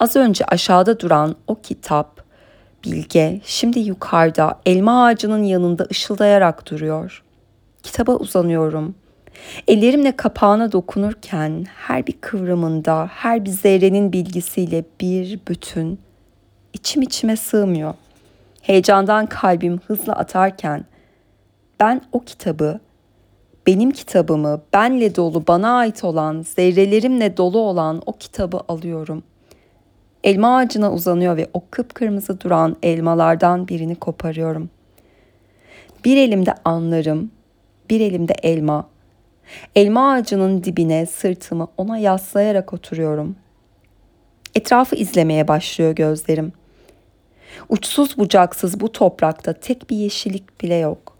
Az 0.00 0.16
önce 0.16 0.44
aşağıda 0.44 1.00
duran 1.00 1.36
o 1.46 1.60
kitap, 1.60 2.24
bilge, 2.84 3.40
şimdi 3.44 3.78
yukarıda 3.78 4.60
elma 4.66 5.04
ağacının 5.04 5.42
yanında 5.42 5.86
ışıldayarak 5.90 6.70
duruyor. 6.70 7.22
Kitaba 7.82 8.12
uzanıyorum.'' 8.12 9.05
Ellerimle 9.68 10.16
kapağına 10.16 10.72
dokunurken 10.72 11.66
her 11.76 12.06
bir 12.06 12.12
kıvrımında, 12.20 13.10
her 13.12 13.44
bir 13.44 13.50
zerrenin 13.50 14.12
bilgisiyle 14.12 14.84
bir 15.00 15.40
bütün 15.48 16.00
içim 16.72 17.02
içime 17.02 17.36
sığmıyor. 17.36 17.94
Heyecandan 18.62 19.26
kalbim 19.26 19.80
hızla 19.86 20.12
atarken 20.12 20.84
ben 21.80 22.00
o 22.12 22.20
kitabı, 22.20 22.80
benim 23.66 23.90
kitabımı, 23.90 24.62
benle 24.72 25.14
dolu, 25.16 25.46
bana 25.46 25.76
ait 25.76 26.04
olan, 26.04 26.42
zerrelerimle 26.42 27.36
dolu 27.36 27.58
olan 27.58 28.02
o 28.06 28.12
kitabı 28.12 28.60
alıyorum. 28.68 29.22
Elma 30.24 30.56
ağacına 30.56 30.92
uzanıyor 30.92 31.36
ve 31.36 31.50
o 31.54 31.62
kıpkırmızı 31.70 32.40
duran 32.40 32.76
elmalardan 32.82 33.68
birini 33.68 33.94
koparıyorum. 33.94 34.70
Bir 36.04 36.16
elimde 36.16 36.54
anlarım, 36.64 37.30
bir 37.90 38.00
elimde 38.00 38.34
elma, 38.42 38.88
Elma 39.74 40.12
ağacının 40.12 40.64
dibine 40.64 41.06
sırtımı 41.06 41.68
ona 41.76 41.98
yaslayarak 41.98 42.72
oturuyorum. 42.72 43.36
Etrafı 44.54 44.96
izlemeye 44.96 45.48
başlıyor 45.48 45.92
gözlerim. 45.92 46.52
Uçsuz 47.68 48.18
bucaksız 48.18 48.80
bu 48.80 48.92
toprakta 48.92 49.52
tek 49.52 49.90
bir 49.90 49.96
yeşillik 49.96 50.60
bile 50.60 50.74
yok. 50.74 51.16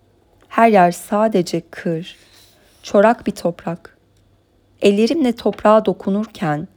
Her 0.49 0.68
yer 0.68 0.92
sadece 0.92 1.62
kır, 1.71 2.16
çorak 2.83 3.26
bir 3.26 3.33
toprak. 3.33 3.97
Ellerimle 4.83 5.33
toprağa 5.33 5.85
dokunurken 5.85 6.68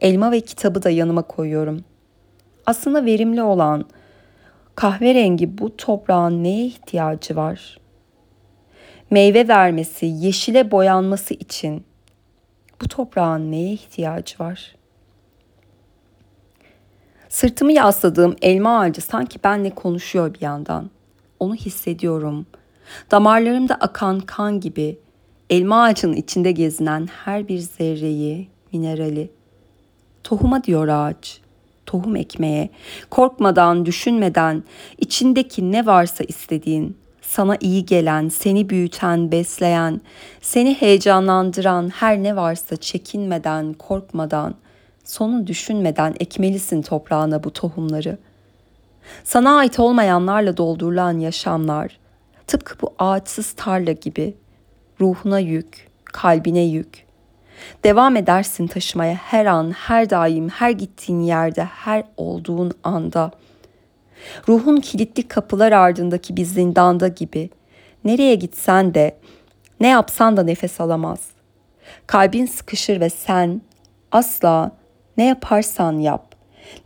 elma 0.00 0.32
ve 0.32 0.40
kitabı 0.40 0.82
da 0.82 0.90
yanıma 0.90 1.22
koyuyorum. 1.22 1.84
Aslında 2.66 3.04
verimli 3.04 3.42
olan 3.42 3.84
kahverengi 4.74 5.58
bu 5.58 5.76
toprağın 5.76 6.44
neye 6.44 6.66
ihtiyacı 6.66 7.36
var? 7.36 7.78
Meyve 9.10 9.48
vermesi, 9.48 10.06
yeşile 10.06 10.70
boyanması 10.70 11.34
için 11.34 11.84
bu 12.82 12.88
toprağın 12.88 13.52
neye 13.52 13.72
ihtiyacı 13.72 14.38
var? 14.38 14.76
Sırtımı 17.28 17.72
yasladığım 17.72 18.36
elma 18.42 18.80
ağacı 18.80 19.00
sanki 19.00 19.38
benle 19.44 19.70
konuşuyor 19.70 20.34
bir 20.34 20.40
yandan. 20.40 20.90
Onu 21.40 21.54
hissediyorum. 21.54 22.46
Damarlarımda 23.10 23.74
akan 23.74 24.20
kan 24.20 24.60
gibi 24.60 24.98
elma 25.50 25.82
ağacının 25.82 26.16
içinde 26.16 26.52
gezinen 26.52 27.08
her 27.24 27.48
bir 27.48 27.58
zerreyi, 27.58 28.48
minerali. 28.72 29.30
Tohuma 30.24 30.64
diyor 30.64 30.88
ağaç. 30.88 31.40
Tohum 31.86 32.16
ekmeye, 32.16 32.70
korkmadan, 33.10 33.86
düşünmeden, 33.86 34.64
içindeki 34.98 35.72
ne 35.72 35.86
varsa 35.86 36.24
istediğin, 36.24 36.96
sana 37.26 37.56
iyi 37.60 37.86
gelen, 37.86 38.28
seni 38.28 38.70
büyüten, 38.70 39.32
besleyen, 39.32 40.00
seni 40.40 40.74
heyecanlandıran 40.74 41.88
her 41.88 42.22
ne 42.22 42.36
varsa 42.36 42.76
çekinmeden, 42.76 43.72
korkmadan, 43.72 44.54
sonu 45.04 45.46
düşünmeden 45.46 46.14
ekmelisin 46.20 46.82
toprağına 46.82 47.44
bu 47.44 47.52
tohumları. 47.52 48.18
Sana 49.24 49.56
ait 49.56 49.78
olmayanlarla 49.78 50.56
doldurulan 50.56 51.18
yaşamlar, 51.18 51.98
tıpkı 52.46 52.74
bu 52.82 52.94
ağaçsız 52.98 53.52
tarla 53.52 53.92
gibi 53.92 54.34
ruhuna 55.00 55.38
yük, 55.38 55.88
kalbine 56.04 56.62
yük. 56.62 57.06
Devam 57.84 58.16
edersin 58.16 58.66
taşımaya 58.66 59.14
her 59.14 59.46
an, 59.46 59.70
her 59.70 60.10
daim, 60.10 60.48
her 60.48 60.70
gittiğin 60.70 61.20
yerde, 61.20 61.64
her 61.64 62.04
olduğun 62.16 62.72
anda. 62.84 63.30
Ruhun 64.48 64.76
kilitli 64.76 65.28
kapılar 65.28 65.72
ardındaki 65.72 66.36
bir 66.36 66.44
zindanda 66.44 67.08
gibi. 67.08 67.50
Nereye 68.04 68.34
gitsen 68.34 68.94
de, 68.94 69.16
ne 69.80 69.88
yapsan 69.88 70.36
da 70.36 70.42
nefes 70.42 70.80
alamaz. 70.80 71.20
Kalbin 72.06 72.46
sıkışır 72.46 73.00
ve 73.00 73.10
sen 73.10 73.60
asla 74.12 74.70
ne 75.16 75.24
yaparsan 75.24 75.98
yap, 75.98 76.34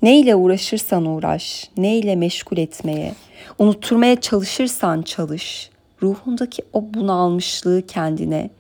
ne 0.03 0.19
ile 0.19 0.35
uğraşırsan 0.35 1.07
uğraş, 1.07 1.71
ne 1.77 1.99
ile 1.99 2.17
meşgul 2.17 2.59
etmeye, 2.59 3.15
unutturmaya 3.59 4.21
çalışırsan 4.21 5.03
çalış, 5.03 5.71
ruhundaki 6.03 6.63
o 6.73 6.95
bunalmışlığı 6.95 7.87
kendine, 7.87 8.51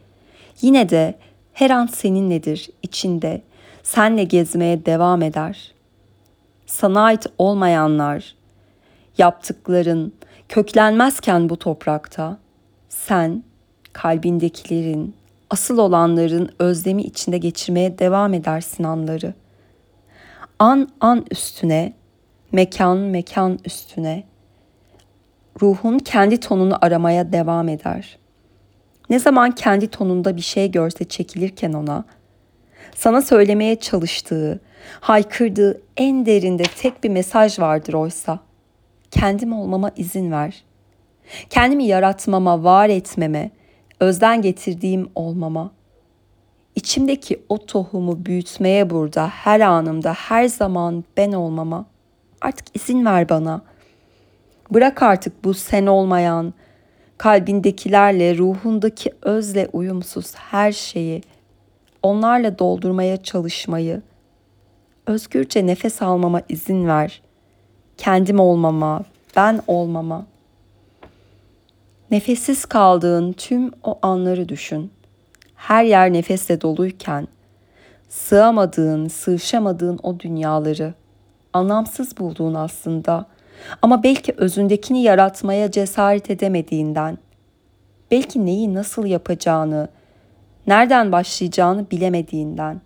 yine 0.62 0.88
de 0.88 1.14
her 1.52 1.70
an 1.70 1.86
seninledir 1.86 2.70
içinde, 2.82 3.42
senle 3.82 4.24
gezmeye 4.24 4.86
devam 4.86 5.22
eder. 5.22 5.72
Sana 6.66 7.02
ait 7.02 7.26
olmayanlar, 7.38 8.34
yaptıkların 9.18 10.12
köklenmezken 10.48 11.48
bu 11.48 11.58
toprakta, 11.58 12.38
sen 12.88 13.44
kalbindekilerin, 13.92 15.14
asıl 15.50 15.78
olanların 15.78 16.50
özlemi 16.58 17.02
içinde 17.02 17.38
geçirmeye 17.38 17.98
devam 17.98 18.34
edersin 18.34 18.84
anları. 18.84 19.34
An 20.58 20.88
an 21.00 21.26
üstüne, 21.30 21.92
mekan 22.52 22.98
mekan 22.98 23.58
üstüne, 23.64 24.24
ruhun 25.62 25.98
kendi 25.98 26.40
tonunu 26.40 26.78
aramaya 26.80 27.32
devam 27.32 27.68
eder. 27.68 28.18
Ne 29.10 29.18
zaman 29.18 29.50
kendi 29.50 29.88
tonunda 29.88 30.36
bir 30.36 30.40
şey 30.40 30.70
görse 30.70 31.04
çekilirken 31.04 31.72
ona, 31.72 32.04
sana 32.94 33.22
söylemeye 33.22 33.76
çalıştığı, 33.76 34.60
haykırdığı 35.00 35.82
en 35.96 36.26
derinde 36.26 36.62
tek 36.62 37.04
bir 37.04 37.08
mesaj 37.08 37.58
vardır 37.58 37.94
oysa. 37.94 38.38
Kendim 39.10 39.52
olmama 39.52 39.90
izin 39.96 40.32
ver. 40.32 40.64
Kendimi 41.50 41.84
yaratmama, 41.84 42.64
var 42.64 42.88
etmeme, 42.88 43.50
özden 44.00 44.42
getirdiğim 44.42 45.08
olmama. 45.14 45.70
İçimdeki 46.74 47.42
o 47.48 47.66
tohumu 47.66 48.26
büyütmeye 48.26 48.90
burada 48.90 49.28
her 49.28 49.60
anımda 49.60 50.12
her 50.12 50.46
zaman 50.46 51.04
ben 51.16 51.32
olmama. 51.32 51.86
Artık 52.40 52.76
izin 52.76 53.04
ver 53.04 53.28
bana.'' 53.28 53.70
Bırak 54.70 55.02
artık 55.02 55.44
bu 55.44 55.54
sen 55.54 55.86
olmayan, 55.86 56.54
kalbindekilerle, 57.18 58.38
ruhundaki 58.38 59.12
özle 59.22 59.68
uyumsuz 59.72 60.34
her 60.34 60.72
şeyi, 60.72 61.22
onlarla 62.02 62.58
doldurmaya 62.58 63.22
çalışmayı, 63.22 64.02
özgürce 65.06 65.66
nefes 65.66 66.02
almama 66.02 66.42
izin 66.48 66.86
ver. 66.86 67.22
Kendim 68.00 68.40
olmama, 68.40 69.02
ben 69.36 69.60
olmama. 69.66 70.26
Nefessiz 72.10 72.64
kaldığın 72.64 73.32
tüm 73.32 73.70
o 73.84 73.98
anları 74.02 74.48
düşün. 74.48 74.90
Her 75.54 75.84
yer 75.84 76.12
nefesle 76.12 76.60
doluyken, 76.60 77.28
sığamadığın, 78.08 79.08
sığışamadığın 79.08 80.00
o 80.02 80.20
dünyaları, 80.20 80.94
anlamsız 81.52 82.18
bulduğun 82.18 82.54
aslında.'' 82.54 83.40
Ama 83.82 84.02
belki 84.02 84.32
özündekini 84.36 85.02
yaratmaya 85.02 85.70
cesaret 85.70 86.30
edemediğinden, 86.30 87.18
belki 88.10 88.46
neyi 88.46 88.74
nasıl 88.74 89.06
yapacağını, 89.06 89.88
nereden 90.66 91.12
başlayacağını 91.12 91.90
bilemediğinden, 91.90 92.80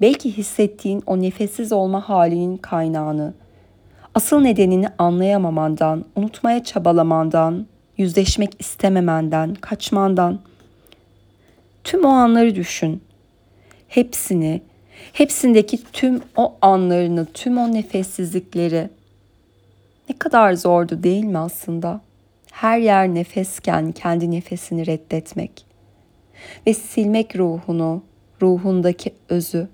belki 0.00 0.36
hissettiğin 0.36 1.02
o 1.06 1.20
nefessiz 1.20 1.72
olma 1.72 2.08
halinin 2.08 2.56
kaynağını, 2.56 3.34
asıl 4.16 4.40
nedenini 4.40 4.88
anlayamamandan, 4.98 6.04
unutmaya 6.16 6.64
çabalamandan, 6.64 7.66
yüzleşmek 7.96 8.50
istememenden, 8.58 9.54
kaçmandan. 9.54 10.38
Tüm 11.84 12.04
o 12.04 12.08
anları 12.08 12.54
düşün. 12.54 13.02
Hepsini, 13.88 14.62
hepsindeki 15.12 15.78
tüm 15.92 16.20
o 16.36 16.56
anlarını, 16.62 17.26
tüm 17.34 17.58
o 17.58 17.72
nefessizlikleri, 17.72 18.88
ne 20.08 20.18
kadar 20.18 20.52
zordu 20.52 21.02
değil 21.02 21.24
mi 21.24 21.38
aslında? 21.38 22.00
Her 22.52 22.78
yer 22.78 23.08
nefesken 23.08 23.92
kendi 23.92 24.30
nefesini 24.30 24.86
reddetmek 24.86 25.66
ve 26.66 26.74
silmek 26.74 27.36
ruhunu, 27.36 28.02
ruhundaki 28.42 29.14
özü. 29.28 29.68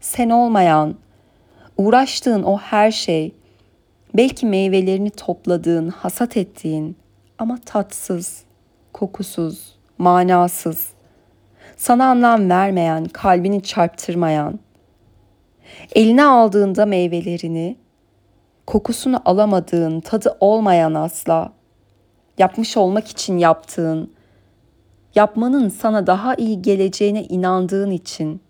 Sen 0.00 0.30
olmayan, 0.30 0.94
uğraştığın 1.76 2.42
o 2.42 2.58
her 2.58 2.90
şey, 2.90 3.32
belki 4.14 4.46
meyvelerini 4.46 5.10
topladığın, 5.10 5.88
hasat 5.88 6.36
ettiğin 6.36 6.96
ama 7.38 7.58
tatsız, 7.66 8.42
kokusuz, 8.92 9.74
manasız, 9.98 10.88
sana 11.76 12.06
anlam 12.06 12.50
vermeyen, 12.50 13.04
kalbini 13.04 13.62
çarptırmayan, 13.62 14.58
eline 15.94 16.24
aldığında 16.24 16.86
meyvelerini 16.86 17.76
kokusunu 18.66 19.20
alamadığın, 19.24 20.00
tadı 20.00 20.36
olmayan 20.40 20.94
asla, 20.94 21.52
yapmış 22.38 22.76
olmak 22.76 23.08
için 23.08 23.38
yaptığın, 23.38 24.12
yapmanın 25.14 25.68
sana 25.68 26.06
daha 26.06 26.34
iyi 26.34 26.62
geleceğine 26.62 27.24
inandığın 27.24 27.90
için 27.90 28.40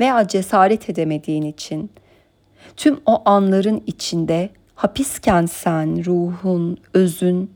veya 0.00 0.28
cesaret 0.28 0.90
edemediğin 0.90 1.42
için 1.42 1.90
tüm 2.76 3.00
o 3.06 3.22
anların 3.24 3.82
içinde 3.86 4.50
hapisken 4.74 5.46
sen, 5.46 6.04
ruhun, 6.04 6.78
özün 6.94 7.50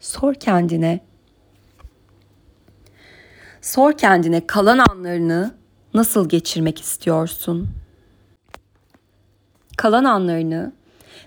sor 0.00 0.34
kendine. 0.34 1.00
Sor 3.60 3.92
kendine 3.92 4.46
kalan 4.46 4.78
anlarını 4.78 5.54
nasıl 5.94 6.28
geçirmek 6.28 6.80
istiyorsun?'' 6.80 7.82
kalan 9.82 10.04
anlarını 10.04 10.72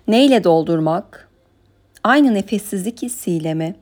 neyle 0.07 0.43
doldurmak? 0.43 1.29
Aynı 2.03 2.33
nefessizlik 2.33 3.01
hissiyle 3.01 3.53
mi? 3.53 3.75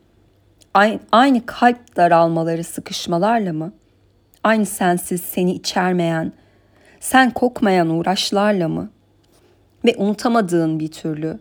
Aynı 1.11 1.45
kalp 1.45 1.95
daralmaları, 1.95 2.63
sıkışmalarla 2.63 3.53
mı? 3.53 3.73
Aynı 4.43 4.65
sensiz 4.65 5.21
seni 5.21 5.53
içermeyen, 5.53 6.33
sen 7.03 7.31
kokmayan 7.31 7.89
uğraşlarla 7.89 8.67
mı? 8.67 8.89
Ve 9.85 9.95
unutamadığın 9.97 10.79
bir 10.79 10.91
türlü, 10.91 11.39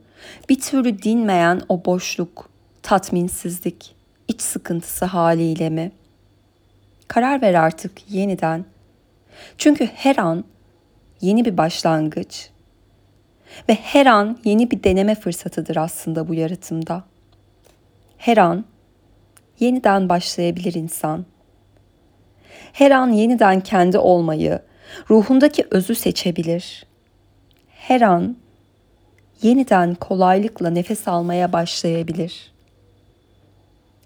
bir 0.49 0.61
türlü 0.61 1.03
dinmeyen 1.03 1.61
o 1.69 1.85
boşluk, 1.85 2.49
tatminsizlik, 2.83 3.95
iç 4.29 4.43
sıkıntısı 4.43 5.05
haliyle 5.05 5.71
mi? 5.71 5.93
Karar 7.09 7.43
ver 7.43 7.55
artık 7.55 8.11
yeniden. 8.11 8.65
Çünkü 9.59 9.87
her 9.87 10.17
an 10.17 10.45
yeni 11.21 11.45
bir 11.45 11.57
başlangıç, 11.57 12.51
ve 13.69 13.75
her 13.75 14.07
an 14.07 14.39
yeni 14.45 14.71
bir 14.71 14.85
deneme 14.85 15.15
fırsatıdır 15.15 15.77
aslında 15.77 16.29
bu 16.29 16.35
yaratımda. 16.35 17.05
Her 18.19 18.37
an 18.37 18.65
yeniden 19.61 20.09
başlayabilir 20.09 20.75
insan. 20.75 21.25
Her 22.73 22.91
an 22.91 23.11
yeniden 23.11 23.61
kendi 23.61 23.99
olmayı, 23.99 24.63
ruhundaki 25.11 25.67
özü 25.71 25.95
seçebilir. 25.95 26.87
Her 27.69 28.01
an 28.01 28.37
yeniden 29.43 29.95
kolaylıkla 29.95 30.71
nefes 30.71 31.09
almaya 31.09 31.53
başlayabilir. 31.53 32.53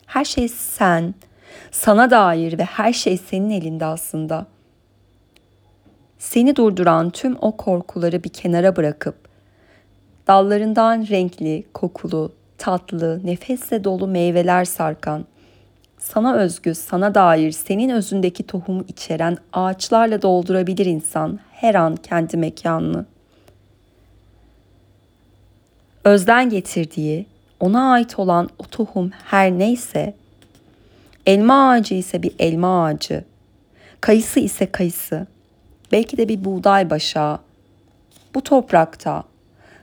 Her 0.06 0.24
şey 0.24 0.48
sen, 0.48 1.14
sana 1.70 2.10
dair 2.10 2.58
ve 2.58 2.64
her 2.64 2.92
şey 2.92 3.18
senin 3.18 3.50
elinde 3.50 3.84
aslında. 3.84 4.46
Seni 6.18 6.56
durduran 6.56 7.10
tüm 7.10 7.36
o 7.40 7.56
korkuları 7.56 8.24
bir 8.24 8.28
kenara 8.28 8.76
bırakıp 8.76 9.26
dallarından 10.26 11.06
renkli, 11.10 11.64
kokulu, 11.74 12.32
tatlı, 12.58 13.26
nefesle 13.26 13.84
dolu 13.84 14.06
meyveler 14.06 14.64
sarkan, 14.64 15.24
sana 15.98 16.34
özgü, 16.34 16.74
sana 16.74 17.14
dair, 17.14 17.52
senin 17.52 17.88
özündeki 17.88 18.42
tohumu 18.42 18.84
içeren 18.88 19.38
ağaçlarla 19.52 20.22
doldurabilir 20.22 20.86
insan 20.86 21.38
her 21.52 21.74
an 21.74 21.96
kendi 21.96 22.36
mekanını. 22.36 23.06
Özden 26.04 26.50
getirdiği, 26.50 27.26
ona 27.60 27.92
ait 27.92 28.18
olan 28.18 28.48
o 28.58 28.64
tohum 28.64 29.10
her 29.24 29.52
neyse, 29.52 30.14
elma 31.26 31.70
ağacı 31.70 31.94
ise 31.94 32.22
bir 32.22 32.32
elma 32.38 32.84
ağacı, 32.84 33.24
kayısı 34.00 34.40
ise 34.40 34.72
kayısı, 34.72 35.26
belki 35.92 36.16
de 36.16 36.28
bir 36.28 36.44
buğday 36.44 36.90
başağı. 36.90 37.38
Bu 38.34 38.42
toprakta 38.42 39.24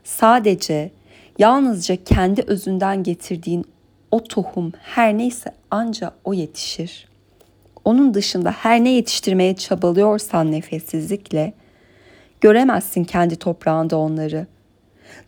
sadece 0.04 0.92
yalnızca 1.40 2.04
kendi 2.04 2.42
özünden 2.42 3.04
getirdiğin 3.04 3.66
o 4.14 4.24
tohum 4.24 4.72
her 4.82 5.18
neyse 5.18 5.52
anca 5.72 6.12
o 6.24 6.34
yetişir. 6.34 7.08
Onun 7.86 8.14
dışında 8.14 8.52
her 8.52 8.84
ne 8.84 8.90
yetiştirmeye 8.90 9.56
çabalıyorsan 9.56 10.52
nefessizlikle 10.52 11.54
göremezsin 12.42 13.04
kendi 13.04 13.36
toprağında 13.36 13.98
onları. 13.98 14.48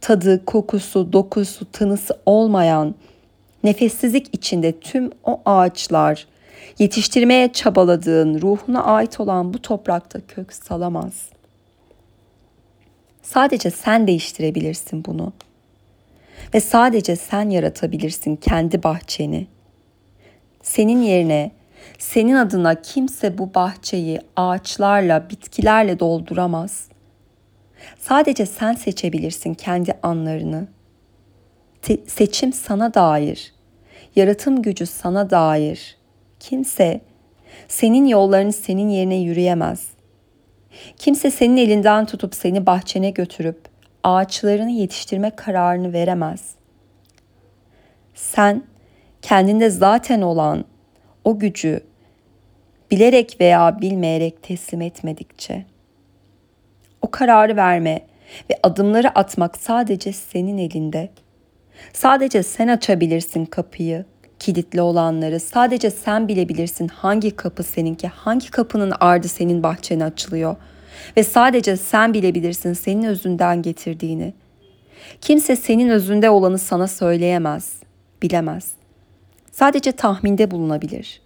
Tadı, 0.01 0.45
kokusu, 0.45 1.13
dokusu, 1.13 1.71
tınısı 1.71 2.19
olmayan 2.25 2.95
nefessizlik 3.63 4.27
içinde 4.35 4.79
tüm 4.79 5.11
o 5.23 5.41
ağaçlar 5.45 6.27
yetiştirmeye 6.79 7.53
çabaladığın 7.53 8.41
ruhuna 8.41 8.83
ait 8.83 9.19
olan 9.19 9.53
bu 9.53 9.61
toprakta 9.61 10.19
kök 10.27 10.53
salamaz. 10.53 11.29
Sadece 13.21 13.71
sen 13.71 14.07
değiştirebilirsin 14.07 15.05
bunu. 15.05 15.33
Ve 16.53 16.59
sadece 16.59 17.15
sen 17.15 17.49
yaratabilirsin 17.49 18.35
kendi 18.35 18.83
bahçeni. 18.83 19.47
Senin 20.61 21.01
yerine, 21.01 21.51
senin 21.97 22.35
adına 22.35 22.81
kimse 22.81 23.37
bu 23.37 23.53
bahçeyi 23.53 24.19
ağaçlarla, 24.35 25.29
bitkilerle 25.29 25.99
dolduramaz. 25.99 26.89
Sadece 27.99 28.45
sen 28.45 28.73
seçebilirsin 28.73 29.53
kendi 29.53 29.93
anlarını. 30.03 30.67
Te- 31.81 31.99
seçim 32.07 32.53
sana 32.53 32.93
dair. 32.93 33.53
Yaratım 34.15 34.61
gücü 34.61 34.85
sana 34.85 35.29
dair. 35.29 35.97
Kimse 36.39 37.01
senin 37.67 38.05
yollarını 38.05 38.53
senin 38.53 38.89
yerine 38.89 39.15
yürüyemez. 39.15 39.87
Kimse 40.97 41.31
senin 41.31 41.57
elinden 41.57 42.05
tutup 42.05 42.35
seni 42.35 42.65
bahçene 42.65 43.09
götürüp 43.09 43.74
ağaçlarını 44.05 44.71
yetiştirme 44.71 45.29
kararını 45.35 45.93
veremez. 45.93 46.55
Sen 48.13 48.63
kendinde 49.21 49.69
zaten 49.69 50.21
olan 50.21 50.65
o 51.23 51.39
gücü 51.39 51.79
bilerek 52.91 53.37
veya 53.41 53.81
bilmeyerek 53.81 54.43
teslim 54.43 54.81
etmedikçe 54.81 55.65
o 57.01 57.11
kararı 57.11 57.55
verme 57.55 58.01
ve 58.49 58.59
adımları 58.63 59.09
atmak 59.09 59.57
sadece 59.57 60.13
senin 60.13 60.57
elinde. 60.57 61.09
Sadece 61.93 62.43
sen 62.43 62.67
açabilirsin 62.67 63.45
kapıyı, 63.45 64.05
kilitli 64.39 64.81
olanları. 64.81 65.39
Sadece 65.39 65.89
sen 65.91 66.27
bilebilirsin 66.27 66.87
hangi 66.87 67.35
kapı 67.35 67.63
seninki, 67.63 68.07
hangi 68.07 68.51
kapının 68.51 68.93
ardı 68.99 69.27
senin 69.27 69.63
bahçene 69.63 70.03
açılıyor.'' 70.03 70.74
Ve 71.17 71.23
sadece 71.23 71.77
sen 71.77 72.13
bilebilirsin 72.13 72.73
senin 72.73 73.03
özünden 73.03 73.61
getirdiğini. 73.61 74.33
Kimse 75.21 75.55
senin 75.55 75.89
özünde 75.89 76.29
olanı 76.29 76.57
sana 76.57 76.87
söyleyemez, 76.87 77.73
bilemez. 78.21 78.73
Sadece 79.51 79.91
tahminde 79.91 80.51
bulunabilir. 80.51 81.21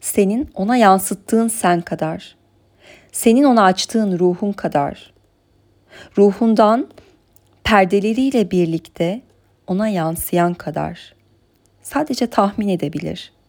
Senin 0.00 0.50
ona 0.54 0.76
yansıttığın 0.76 1.48
sen 1.48 1.80
kadar. 1.80 2.36
Senin 3.12 3.44
ona 3.44 3.64
açtığın 3.64 4.18
ruhun 4.18 4.52
kadar. 4.52 5.12
Ruhundan 6.18 6.88
perdeleriyle 7.64 8.50
birlikte 8.50 9.20
ona 9.66 9.88
yansıyan 9.88 10.54
kadar. 10.54 11.14
Sadece 11.82 12.26
tahmin 12.26 12.68
edebilir.'' 12.68 13.39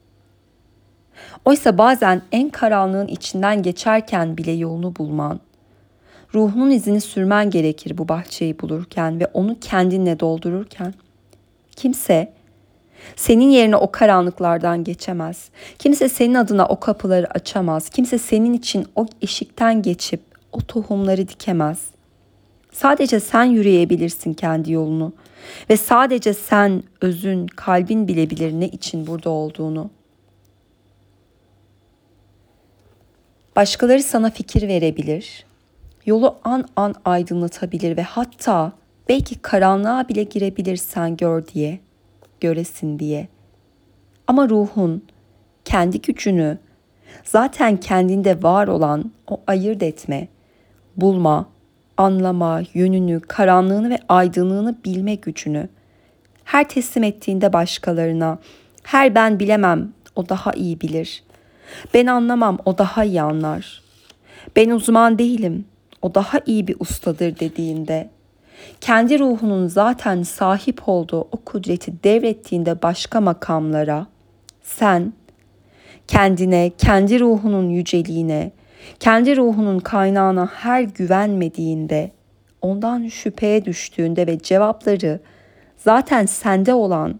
Oysa 1.46 1.78
bazen 1.78 2.22
en 2.32 2.50
karanlığın 2.50 3.08
içinden 3.08 3.64
geçerken 3.64 4.38
bile 4.38 4.52
yolunu 4.52 4.96
bulman, 4.96 5.40
ruhunun 6.34 6.72
izini 6.72 7.02
sürmen 7.02 7.50
gerekir 7.50 7.98
bu 7.98 8.08
bahçeyi 8.08 8.60
bulurken 8.60 9.20
ve 9.20 9.28
onu 9.34 9.60
kendinle 9.60 10.20
doldururken. 10.20 10.94
Kimse 11.76 12.34
senin 13.16 13.50
yerine 13.50 13.76
o 13.76 13.92
karanlıklardan 13.92 14.84
geçemez. 14.84 15.50
Kimse 15.80 16.10
senin 16.10 16.34
adına 16.34 16.66
o 16.66 16.80
kapıları 16.80 17.32
açamaz. 17.32 17.90
Kimse 17.90 18.18
senin 18.18 18.54
için 18.54 18.86
o 18.96 19.06
eşikten 19.22 19.82
geçip 19.82 20.22
o 20.52 20.62
tohumları 20.62 21.28
dikemez. 21.28 21.80
Sadece 22.72 23.20
sen 23.20 23.44
yürüyebilirsin 23.44 24.34
kendi 24.34 24.72
yolunu 24.72 25.14
ve 25.70 25.78
sadece 25.78 26.34
sen 26.34 26.84
özün, 27.02 27.48
kalbin 27.48 28.08
bilebilir 28.08 28.52
ne 28.52 28.68
için 28.68 29.08
burada 29.08 29.30
olduğunu.'' 29.30 30.01
Başkaları 33.56 34.04
sana 34.04 34.30
fikir 34.30 34.68
verebilir, 34.68 35.46
yolu 36.06 36.36
an 36.44 36.66
an 36.76 36.96
aydınlatabilir 37.06 37.98
ve 37.98 38.02
hatta 38.02 38.72
belki 39.10 39.36
karanlığa 39.40 40.10
bile 40.10 40.24
girebilirsen 40.24 41.18
gör 41.18 41.48
diye, 41.48 41.80
göresin 42.40 43.00
diye. 43.00 43.28
Ama 44.28 44.50
ruhun 44.50 45.06
kendi 45.66 46.02
gücünü, 46.02 46.58
zaten 47.24 47.78
kendinde 47.78 48.44
var 48.44 48.68
olan 48.68 49.12
o 49.28 49.42
ayırt 49.48 49.84
etme, 49.84 50.28
bulma, 50.98 51.50
anlama, 51.98 52.62
yönünü, 52.74 53.20
karanlığını 53.20 53.90
ve 53.90 54.00
aydınlığını 54.10 54.76
bilme 54.86 55.16
gücünü 55.16 55.70
her 56.52 56.70
teslim 56.70 57.04
ettiğinde 57.04 57.54
başkalarına, 57.54 58.40
her 58.84 59.16
ben 59.16 59.40
bilemem, 59.40 59.94
o 60.16 60.30
daha 60.30 60.52
iyi 60.52 60.82
bilir. 60.82 61.24
Ben 61.94 62.06
anlamam, 62.06 62.58
o 62.66 62.78
daha 62.78 63.04
iyi 63.04 63.22
anlar. 63.22 63.82
Ben 64.56 64.70
uzman 64.70 65.20
değilim, 65.20 65.66
o 66.02 66.16
daha 66.16 66.40
iyi 66.46 66.68
bir 66.68 66.76
ustadır 66.80 67.40
dediğinde, 67.40 68.10
kendi 68.82 69.20
ruhunun 69.20 69.68
zaten 69.68 70.24
sahip 70.24 70.82
olduğu 70.90 71.22
o 71.22 71.38
kudreti 71.46 72.04
devrettiğinde 72.04 72.82
başka 72.82 73.22
makamlara, 73.22 74.08
sen 74.64 75.14
kendine, 76.08 76.72
kendi 76.78 77.20
ruhunun 77.20 77.70
yüceliğine, 77.70 78.52
kendi 79.00 79.38
ruhunun 79.38 79.80
kaynağına 79.80 80.50
her 80.54 80.82
güvenmediğinde, 80.82 82.12
ondan 82.62 83.08
şüpheye 83.08 83.66
düştüğünde 83.66 84.28
ve 84.28 84.40
cevapları 84.40 85.20
zaten 85.78 86.26
sende 86.26 86.74
olan 86.74 87.20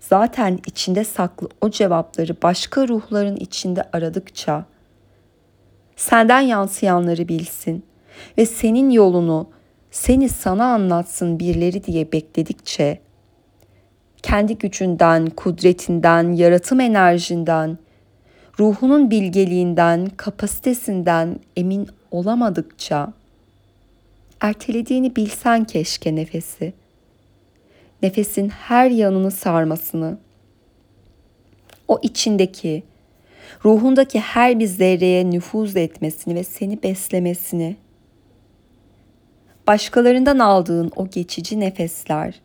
zaten 0.00 0.58
içinde 0.66 1.04
saklı 1.04 1.48
o 1.60 1.70
cevapları 1.70 2.36
başka 2.42 2.88
ruhların 2.88 3.36
içinde 3.36 3.82
aradıkça 3.92 4.64
senden 5.96 6.40
yansıyanları 6.40 7.28
bilsin 7.28 7.84
ve 8.38 8.46
senin 8.46 8.90
yolunu 8.90 9.48
seni 9.90 10.28
sana 10.28 10.64
anlatsın 10.64 11.38
birileri 11.38 11.84
diye 11.84 12.12
bekledikçe 12.12 13.00
kendi 14.22 14.58
gücünden, 14.58 15.26
kudretinden, 15.26 16.32
yaratım 16.32 16.80
enerjinden, 16.80 17.78
ruhunun 18.58 19.10
bilgeliğinden, 19.10 20.06
kapasitesinden 20.16 21.40
emin 21.56 21.88
olamadıkça 22.10 23.12
ertelediğini 24.40 25.16
bilsen 25.16 25.64
keşke 25.64 26.14
nefesi.'' 26.14 26.87
nefesin 28.02 28.48
her 28.48 28.90
yanını 28.90 29.30
sarmasını, 29.30 30.18
o 31.88 31.98
içindeki, 32.02 32.82
ruhundaki 33.64 34.20
her 34.20 34.58
bir 34.58 34.66
zerreye 34.66 35.30
nüfuz 35.30 35.76
etmesini 35.76 36.34
ve 36.34 36.44
seni 36.44 36.82
beslemesini, 36.82 37.76
başkalarından 39.66 40.38
aldığın 40.38 40.92
o 40.96 41.08
geçici 41.08 41.60
nefesler 41.60 42.40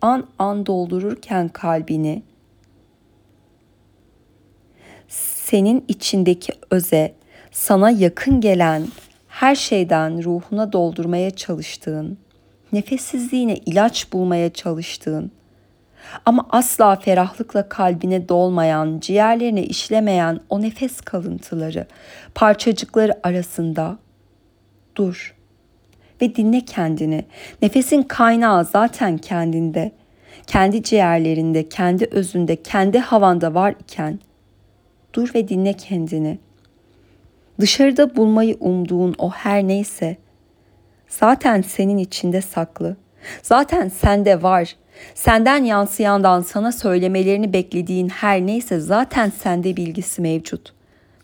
an 0.00 0.26
an 0.38 0.66
doldururken 0.66 1.48
kalbini, 1.48 2.22
senin 5.08 5.84
içindeki 5.88 6.52
öze, 6.70 7.14
sana 7.52 7.90
yakın 7.90 8.40
gelen 8.40 8.86
her 9.28 9.54
şeyden 9.54 10.24
ruhuna 10.24 10.72
doldurmaya 10.72 11.30
çalıştığın, 11.30 12.18
nefessizliğine 12.76 13.56
ilaç 13.56 14.12
bulmaya 14.12 14.52
çalıştığın, 14.52 15.30
ama 16.24 16.46
asla 16.50 16.96
ferahlıkla 16.96 17.68
kalbine 17.68 18.28
dolmayan, 18.28 18.98
ciğerlerine 19.00 19.62
işlemeyen 19.64 20.40
o 20.48 20.62
nefes 20.62 21.00
kalıntıları, 21.00 21.86
parçacıkları 22.34 23.20
arasında 23.22 23.98
dur 24.96 25.34
ve 26.22 26.36
dinle 26.36 26.60
kendini. 26.60 27.24
Nefesin 27.62 28.02
kaynağı 28.02 28.64
zaten 28.64 29.18
kendinde. 29.18 29.92
Kendi 30.46 30.82
ciğerlerinde, 30.82 31.68
kendi 31.68 32.04
özünde, 32.10 32.62
kendi 32.62 32.98
havanda 32.98 33.54
var 33.54 33.74
iken 33.80 34.20
dur 35.12 35.30
ve 35.34 35.48
dinle 35.48 35.72
kendini. 35.72 36.38
Dışarıda 37.60 38.16
bulmayı 38.16 38.56
umduğun 38.60 39.14
o 39.18 39.30
her 39.30 39.68
neyse 39.68 40.16
zaten 41.08 41.62
senin 41.62 41.98
içinde 41.98 42.40
saklı. 42.40 42.96
Zaten 43.42 43.88
sende 43.88 44.42
var. 44.42 44.76
Senden 45.14 45.64
yansıyandan 45.64 46.40
sana 46.40 46.72
söylemelerini 46.72 47.52
beklediğin 47.52 48.08
her 48.08 48.40
neyse 48.40 48.80
zaten 48.80 49.32
sende 49.42 49.76
bilgisi 49.76 50.22
mevcut. 50.22 50.74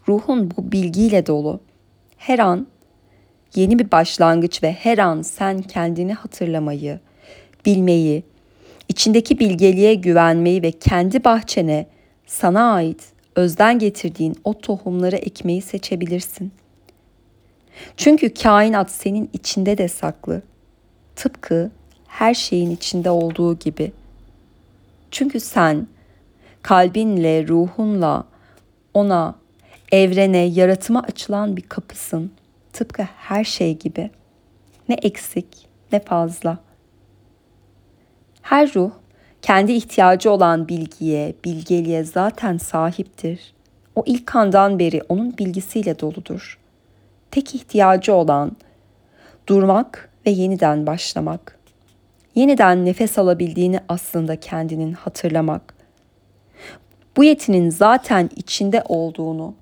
Ruhun 0.09 0.51
bu 0.51 0.73
bilgiyle 0.73 1.27
dolu. 1.27 1.61
Her 2.17 2.39
an 2.39 2.67
yeni 3.55 3.79
bir 3.79 3.91
başlangıç 3.91 4.63
ve 4.63 4.73
her 4.73 4.99
an 4.99 5.23
sen 5.23 5.63
kendini 5.63 6.15
hatırlamayı, 6.15 7.01
bilmeyi, 7.67 8.23
içindeki 8.89 9.39
bilgeliğe 9.39 9.95
güvenmeyi 9.95 10.63
ve 10.63 10.73
kendi 10.73 11.25
bahçene 11.25 11.87
sana 12.27 12.73
ait 12.73 13.13
özden 13.37 13.79
getirdiğin 13.79 14.37
o 14.45 14.59
tohumları 14.59 15.17
ekmeyi 15.17 15.63
seçebilirsin. 15.63 16.53
Çünkü 17.97 18.35
kainat 18.35 18.91
senin 18.91 19.31
içinde 19.33 19.79
de 19.79 19.89
saklı. 19.89 20.43
Tıpkı 21.17 21.71
her 22.07 22.35
şeyin 22.35 22.71
içinde 22.71 23.11
olduğu 23.11 23.59
gibi. 23.59 23.93
Çünkü 25.11 25.41
sen 25.41 25.87
kalbinle, 26.63 27.49
ruhunla 27.49 28.25
ona, 28.95 29.35
evrene, 29.93 30.39
yaratıma 30.39 31.01
açılan 31.01 31.57
bir 31.57 31.63
kapısın. 31.63 32.33
Tıpkı 32.73 33.03
her 33.03 33.45
şey 33.45 33.79
gibi. 33.79 34.11
Ne 34.89 34.95
eksik 34.95 35.69
ne 35.93 36.01
fazla. 36.01 36.59
Her 38.43 38.75
ruh 38.75 38.91
kendi 39.43 39.73
ihtiyacı 39.73 40.31
olan 40.31 40.69
bilgiye, 40.69 41.35
bilgeliğe 41.45 42.05
zaten 42.05 42.59
sahiptir. 42.59 43.55
O 43.97 44.03
ilk 44.07 44.37
andan 44.37 44.79
beri 44.79 45.03
onun 45.09 45.39
bilgisiyle 45.39 45.99
doludur. 45.99 46.59
Tek 47.33 47.55
ihtiyacı 47.55 48.15
olan 48.15 48.57
durmak 49.47 50.11
ve 50.27 50.31
yeniden 50.31 50.87
başlamak. 50.87 51.59
Yeniden 52.35 52.85
nefes 52.85 53.19
alabildiğini 53.19 53.81
aslında 53.89 54.41
kendinin 54.41 54.93
hatırlamak. 54.93 55.75
Bu 57.17 57.25
yetinin 57.25 57.71
zaten 57.71 58.31
içinde 58.37 58.83
olduğunu, 58.89 59.55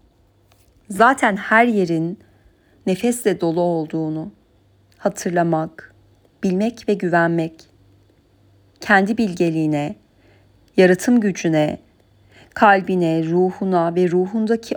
zaten 0.89 1.37
her 1.37 1.65
yerin 1.65 2.19
nefesle 2.87 3.41
dolu 3.41 3.61
olduğunu 3.61 4.33
hatırlamak, 4.99 5.95
bilmek 6.43 6.89
ve 6.89 6.95
güvenmek, 6.95 7.55
kendi 8.81 9.19
bilgeliğine, 9.19 9.95
yaratım 10.77 11.21
gücüne, 11.21 11.79
kalbine, 12.55 13.25
ruhuna 13.25 13.95
ve 13.95 14.11
ruhundaki 14.11 14.77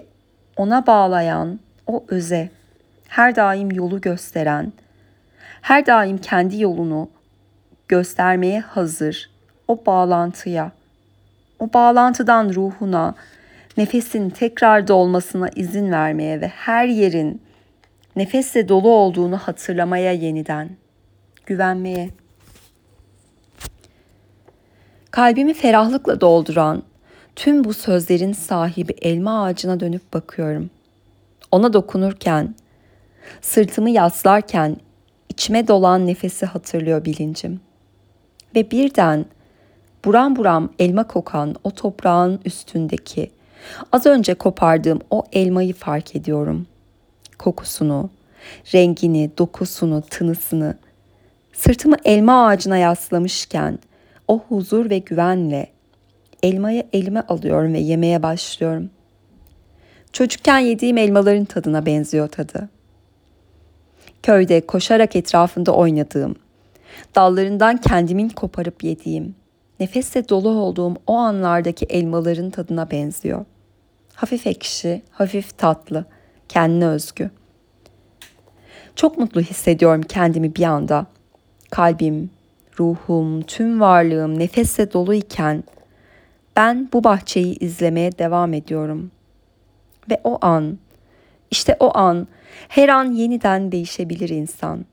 ona 0.58 0.88
bağlayan 0.88 1.60
o 1.88 2.06
öze, 2.08 2.50
her 3.14 3.36
daim 3.36 3.72
yolu 3.72 4.02
gösteren, 4.02 4.74
her 5.62 5.86
daim 5.86 6.18
kendi 6.18 6.62
yolunu 6.62 7.10
göstermeye 7.88 8.60
hazır 8.60 9.30
o 9.68 9.86
bağlantıya, 9.86 10.72
o 11.60 11.74
bağlantıdan 11.74 12.54
ruhuna, 12.54 13.16
nefesin 13.78 14.30
tekrar 14.30 14.88
dolmasına 14.88 15.50
izin 15.56 15.92
vermeye 15.92 16.42
ve 16.42 16.48
her 16.48 16.88
yerin 16.88 17.42
nefesle 18.16 18.70
dolu 18.70 18.90
olduğunu 18.90 19.38
hatırlamaya 19.38 20.12
yeniden, 20.12 20.70
güvenmeye. 21.46 22.10
Kalbimi 25.12 25.54
ferahlıkla 25.54 26.22
dolduran 26.22 26.84
tüm 27.36 27.64
bu 27.64 27.74
sözlerin 27.74 28.34
sahibi 28.34 28.94
elma 29.02 29.44
ağacına 29.44 29.80
dönüp 29.80 30.14
bakıyorum. 30.14 30.70
Ona 31.52 31.74
dokunurken, 31.74 32.56
sırtımı 33.42 33.90
yaslarken 33.90 34.78
içime 35.30 35.68
dolan 35.68 36.08
nefesi 36.08 36.46
hatırlıyor 36.46 37.06
bilincim. 37.06 37.60
Ve 38.56 38.72
birden 38.72 39.26
buram 40.06 40.36
buram 40.36 40.70
elma 40.80 41.08
kokan 41.08 41.56
o 41.64 41.72
toprağın 41.72 42.40
üstündeki 42.46 43.32
az 43.92 44.06
önce 44.06 44.34
kopardığım 44.34 45.00
o 45.10 45.24
elmayı 45.34 45.74
fark 45.74 46.16
ediyorum. 46.16 46.68
Kokusunu, 47.40 48.10
rengini, 48.74 49.32
dokusunu, 49.38 50.02
tınısını. 50.02 50.78
Sırtımı 51.54 51.96
elma 52.06 52.48
ağacına 52.48 52.78
yaslamışken 52.78 53.80
o 54.28 54.40
huzur 54.40 54.90
ve 54.90 54.98
güvenle 54.98 55.68
elmayı 56.44 56.84
elime 56.94 57.22
alıyorum 57.22 57.74
ve 57.74 57.80
yemeye 57.80 58.24
başlıyorum. 58.24 58.90
Çocukken 60.14 60.60
yediğim 60.60 60.98
elmaların 60.98 61.46
tadına 61.46 61.86
benziyor 61.86 62.28
tadı. 62.28 62.70
Köyde 64.24 64.66
koşarak 64.66 65.16
etrafında 65.16 65.72
oynadığım, 65.72 66.36
dallarından 67.16 67.78
kendimin 67.78 68.30
koparıp 68.30 68.84
yediğim, 68.84 69.36
nefesle 69.80 70.30
dolu 70.30 70.50
olduğum 70.50 70.96
o 71.08 71.16
anlardaki 71.16 71.86
elmaların 71.86 72.50
tadına 72.50 72.92
benziyor. 72.92 73.46
Hafif 74.16 74.48
ekşi, 74.48 75.02
hafif 75.12 75.58
tatlı, 75.58 76.06
kendine 76.50 76.88
özgü. 76.88 77.32
Çok 78.96 79.18
mutlu 79.18 79.42
hissediyorum 79.42 80.02
kendimi 80.02 80.56
bir 80.56 80.64
anda. 80.64 81.06
Kalbim, 81.70 82.30
ruhum, 82.80 83.42
tüm 83.42 83.82
varlığım 83.82 84.40
nefesle 84.40 84.94
dolu 84.94 85.14
iken 85.14 85.64
ben 86.56 86.90
bu 86.94 87.04
bahçeyi 87.04 87.60
izlemeye 87.60 88.18
devam 88.18 88.54
ediyorum. 88.54 89.12
Ve 90.10 90.22
o 90.24 90.38
an, 90.42 90.78
işte 91.52 91.78
o 91.80 91.98
an 91.98 92.28
her 92.68 92.90
an 92.90 93.12
yeniden 93.12 93.72
değişebilir 93.72 94.30
insan. 94.30 94.86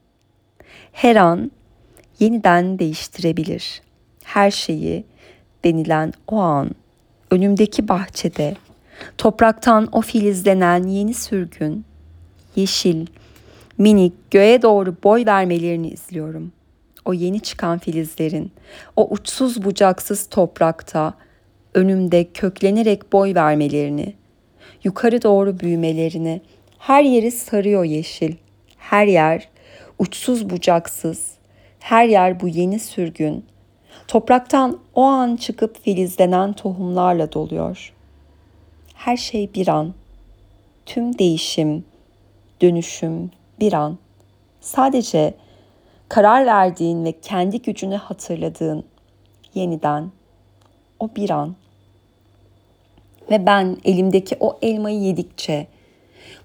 Her 0.92 1.16
an 1.16 1.50
yeniden 2.18 2.78
değiştirebilir. 2.78 3.82
Her 4.24 4.50
şeyi 4.50 5.04
denilen 5.64 6.12
o 6.28 6.36
an 6.36 6.70
önümdeki 7.30 7.88
bahçede 7.88 8.56
topraktan 9.18 9.88
o 9.92 10.00
filizlenen 10.00 10.84
yeni 10.84 11.14
sürgün, 11.14 11.84
yeşil, 12.56 13.06
minik 13.78 14.12
göğe 14.30 14.62
doğru 14.62 14.96
boy 15.04 15.26
vermelerini 15.26 15.88
izliyorum. 15.88 16.52
O 17.04 17.12
yeni 17.12 17.40
çıkan 17.40 17.78
filizlerin, 17.78 18.52
o 18.96 19.08
uçsuz 19.08 19.64
bucaksız 19.64 20.26
toprakta 20.26 21.14
önümde 21.74 22.24
köklenerek 22.24 23.12
boy 23.12 23.34
vermelerini, 23.34 24.14
yukarı 24.84 25.22
doğru 25.22 25.60
büyümelerini, 25.60 26.40
her 26.80 27.02
yeri 27.02 27.30
sarıyor 27.30 27.84
yeşil. 27.84 28.34
Her 28.78 29.06
yer 29.06 29.48
uçsuz 29.98 30.50
bucaksız. 30.50 31.34
Her 31.80 32.04
yer 32.04 32.40
bu 32.40 32.48
yeni 32.48 32.78
sürgün. 32.78 33.44
Topraktan 34.08 34.78
o 34.94 35.02
an 35.02 35.36
çıkıp 35.36 35.84
filizlenen 35.84 36.52
tohumlarla 36.52 37.32
doluyor. 37.32 37.92
Her 38.94 39.16
şey 39.16 39.54
bir 39.54 39.68
an. 39.68 39.94
Tüm 40.86 41.18
değişim, 41.18 41.84
dönüşüm 42.62 43.30
bir 43.60 43.72
an. 43.72 43.98
Sadece 44.60 45.34
karar 46.08 46.46
verdiğin 46.46 47.04
ve 47.04 47.12
kendi 47.20 47.62
gücünü 47.62 47.96
hatırladığın 47.96 48.84
yeniden 49.54 50.10
o 51.00 51.10
bir 51.16 51.30
an. 51.30 51.56
Ve 53.30 53.46
ben 53.46 53.76
elimdeki 53.84 54.36
o 54.40 54.58
elmayı 54.62 55.00
yedikçe 55.00 55.66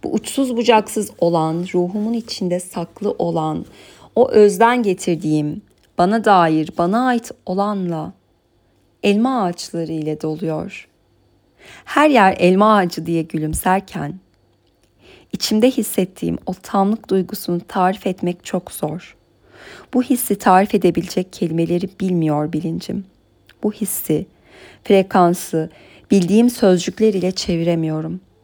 bu 0.05 0.11
uçsuz 0.11 0.57
bucaksız 0.57 1.11
olan, 1.19 1.65
ruhumun 1.73 2.13
içinde 2.13 2.59
saklı 2.59 3.11
olan, 3.11 3.65
o 4.15 4.29
özden 4.29 4.83
getirdiğim, 4.83 5.61
bana 5.97 6.25
dair, 6.25 6.69
bana 6.77 7.07
ait 7.07 7.31
olanla 7.45 8.13
elma 9.03 9.43
ağaçları 9.43 9.91
ile 9.91 10.21
doluyor. 10.21 10.87
Her 11.85 12.09
yer 12.09 12.35
elma 12.39 12.75
ağacı 12.75 13.05
diye 13.05 13.21
gülümserken, 13.21 14.19
içimde 15.33 15.71
hissettiğim 15.71 16.37
o 16.45 16.53
tamlık 16.63 17.09
duygusunu 17.09 17.61
tarif 17.67 18.07
etmek 18.07 18.45
çok 18.45 18.71
zor. 18.71 19.15
Bu 19.93 20.03
hissi 20.03 20.35
tarif 20.35 20.75
edebilecek 20.75 21.33
kelimeleri 21.33 21.89
bilmiyor 21.99 22.53
bilincim. 22.53 23.05
Bu 23.63 23.73
hissi, 23.73 24.25
frekansı, 24.83 25.69
bildiğim 26.11 26.49
sözcükler 26.49 27.13
ile 27.13 27.31
çeviremiyorum.'' 27.31 28.34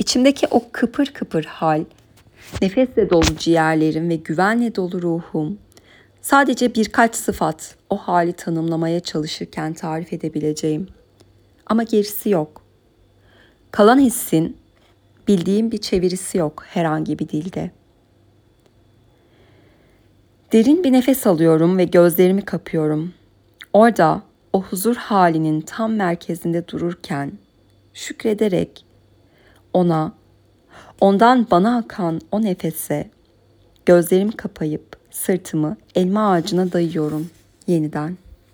İçimdeki 0.00 0.46
o 0.50 0.62
kıpır 0.72 1.06
kıpır 1.06 1.44
hal, 1.44 1.84
nefesle 2.62 3.10
dolu 3.10 3.36
ciğerlerim 3.38 4.08
ve 4.08 4.16
güvenle 4.16 4.74
dolu 4.74 5.02
ruhum, 5.02 5.58
sadece 6.22 6.74
birkaç 6.74 7.14
sıfat 7.14 7.76
o 7.90 7.96
hali 7.96 8.32
tanımlamaya 8.32 9.00
çalışırken 9.00 9.72
tarif 9.72 10.12
edebileceğim. 10.12 10.88
Ama 11.66 11.82
gerisi 11.82 12.30
yok. 12.30 12.62
Kalan 13.70 13.98
hissin 13.98 14.56
bildiğim 15.28 15.70
bir 15.70 15.78
çevirisi 15.78 16.38
yok 16.38 16.64
herhangi 16.66 17.18
bir 17.18 17.28
dilde. 17.28 17.70
Derin 20.52 20.84
bir 20.84 20.92
nefes 20.92 21.26
alıyorum 21.26 21.78
ve 21.78 21.84
gözlerimi 21.84 22.44
kapıyorum. 22.44 23.14
Orada 23.72 24.22
o 24.52 24.62
huzur 24.62 24.96
halinin 24.96 25.60
tam 25.60 25.92
merkezinde 25.92 26.68
dururken 26.68 27.32
şükrederek 27.94 28.89
ona, 29.74 30.12
ondan 31.00 31.46
bana 31.50 31.76
akan 31.76 32.20
o 32.32 32.42
nefese 32.42 33.10
gözlerimi 33.86 34.32
kapayıp 34.32 34.96
sırtımı 35.10 35.76
elma 35.94 36.30
ağacına 36.30 36.72
dayıyorum 36.72 37.30
yeniden.'' 37.66 38.29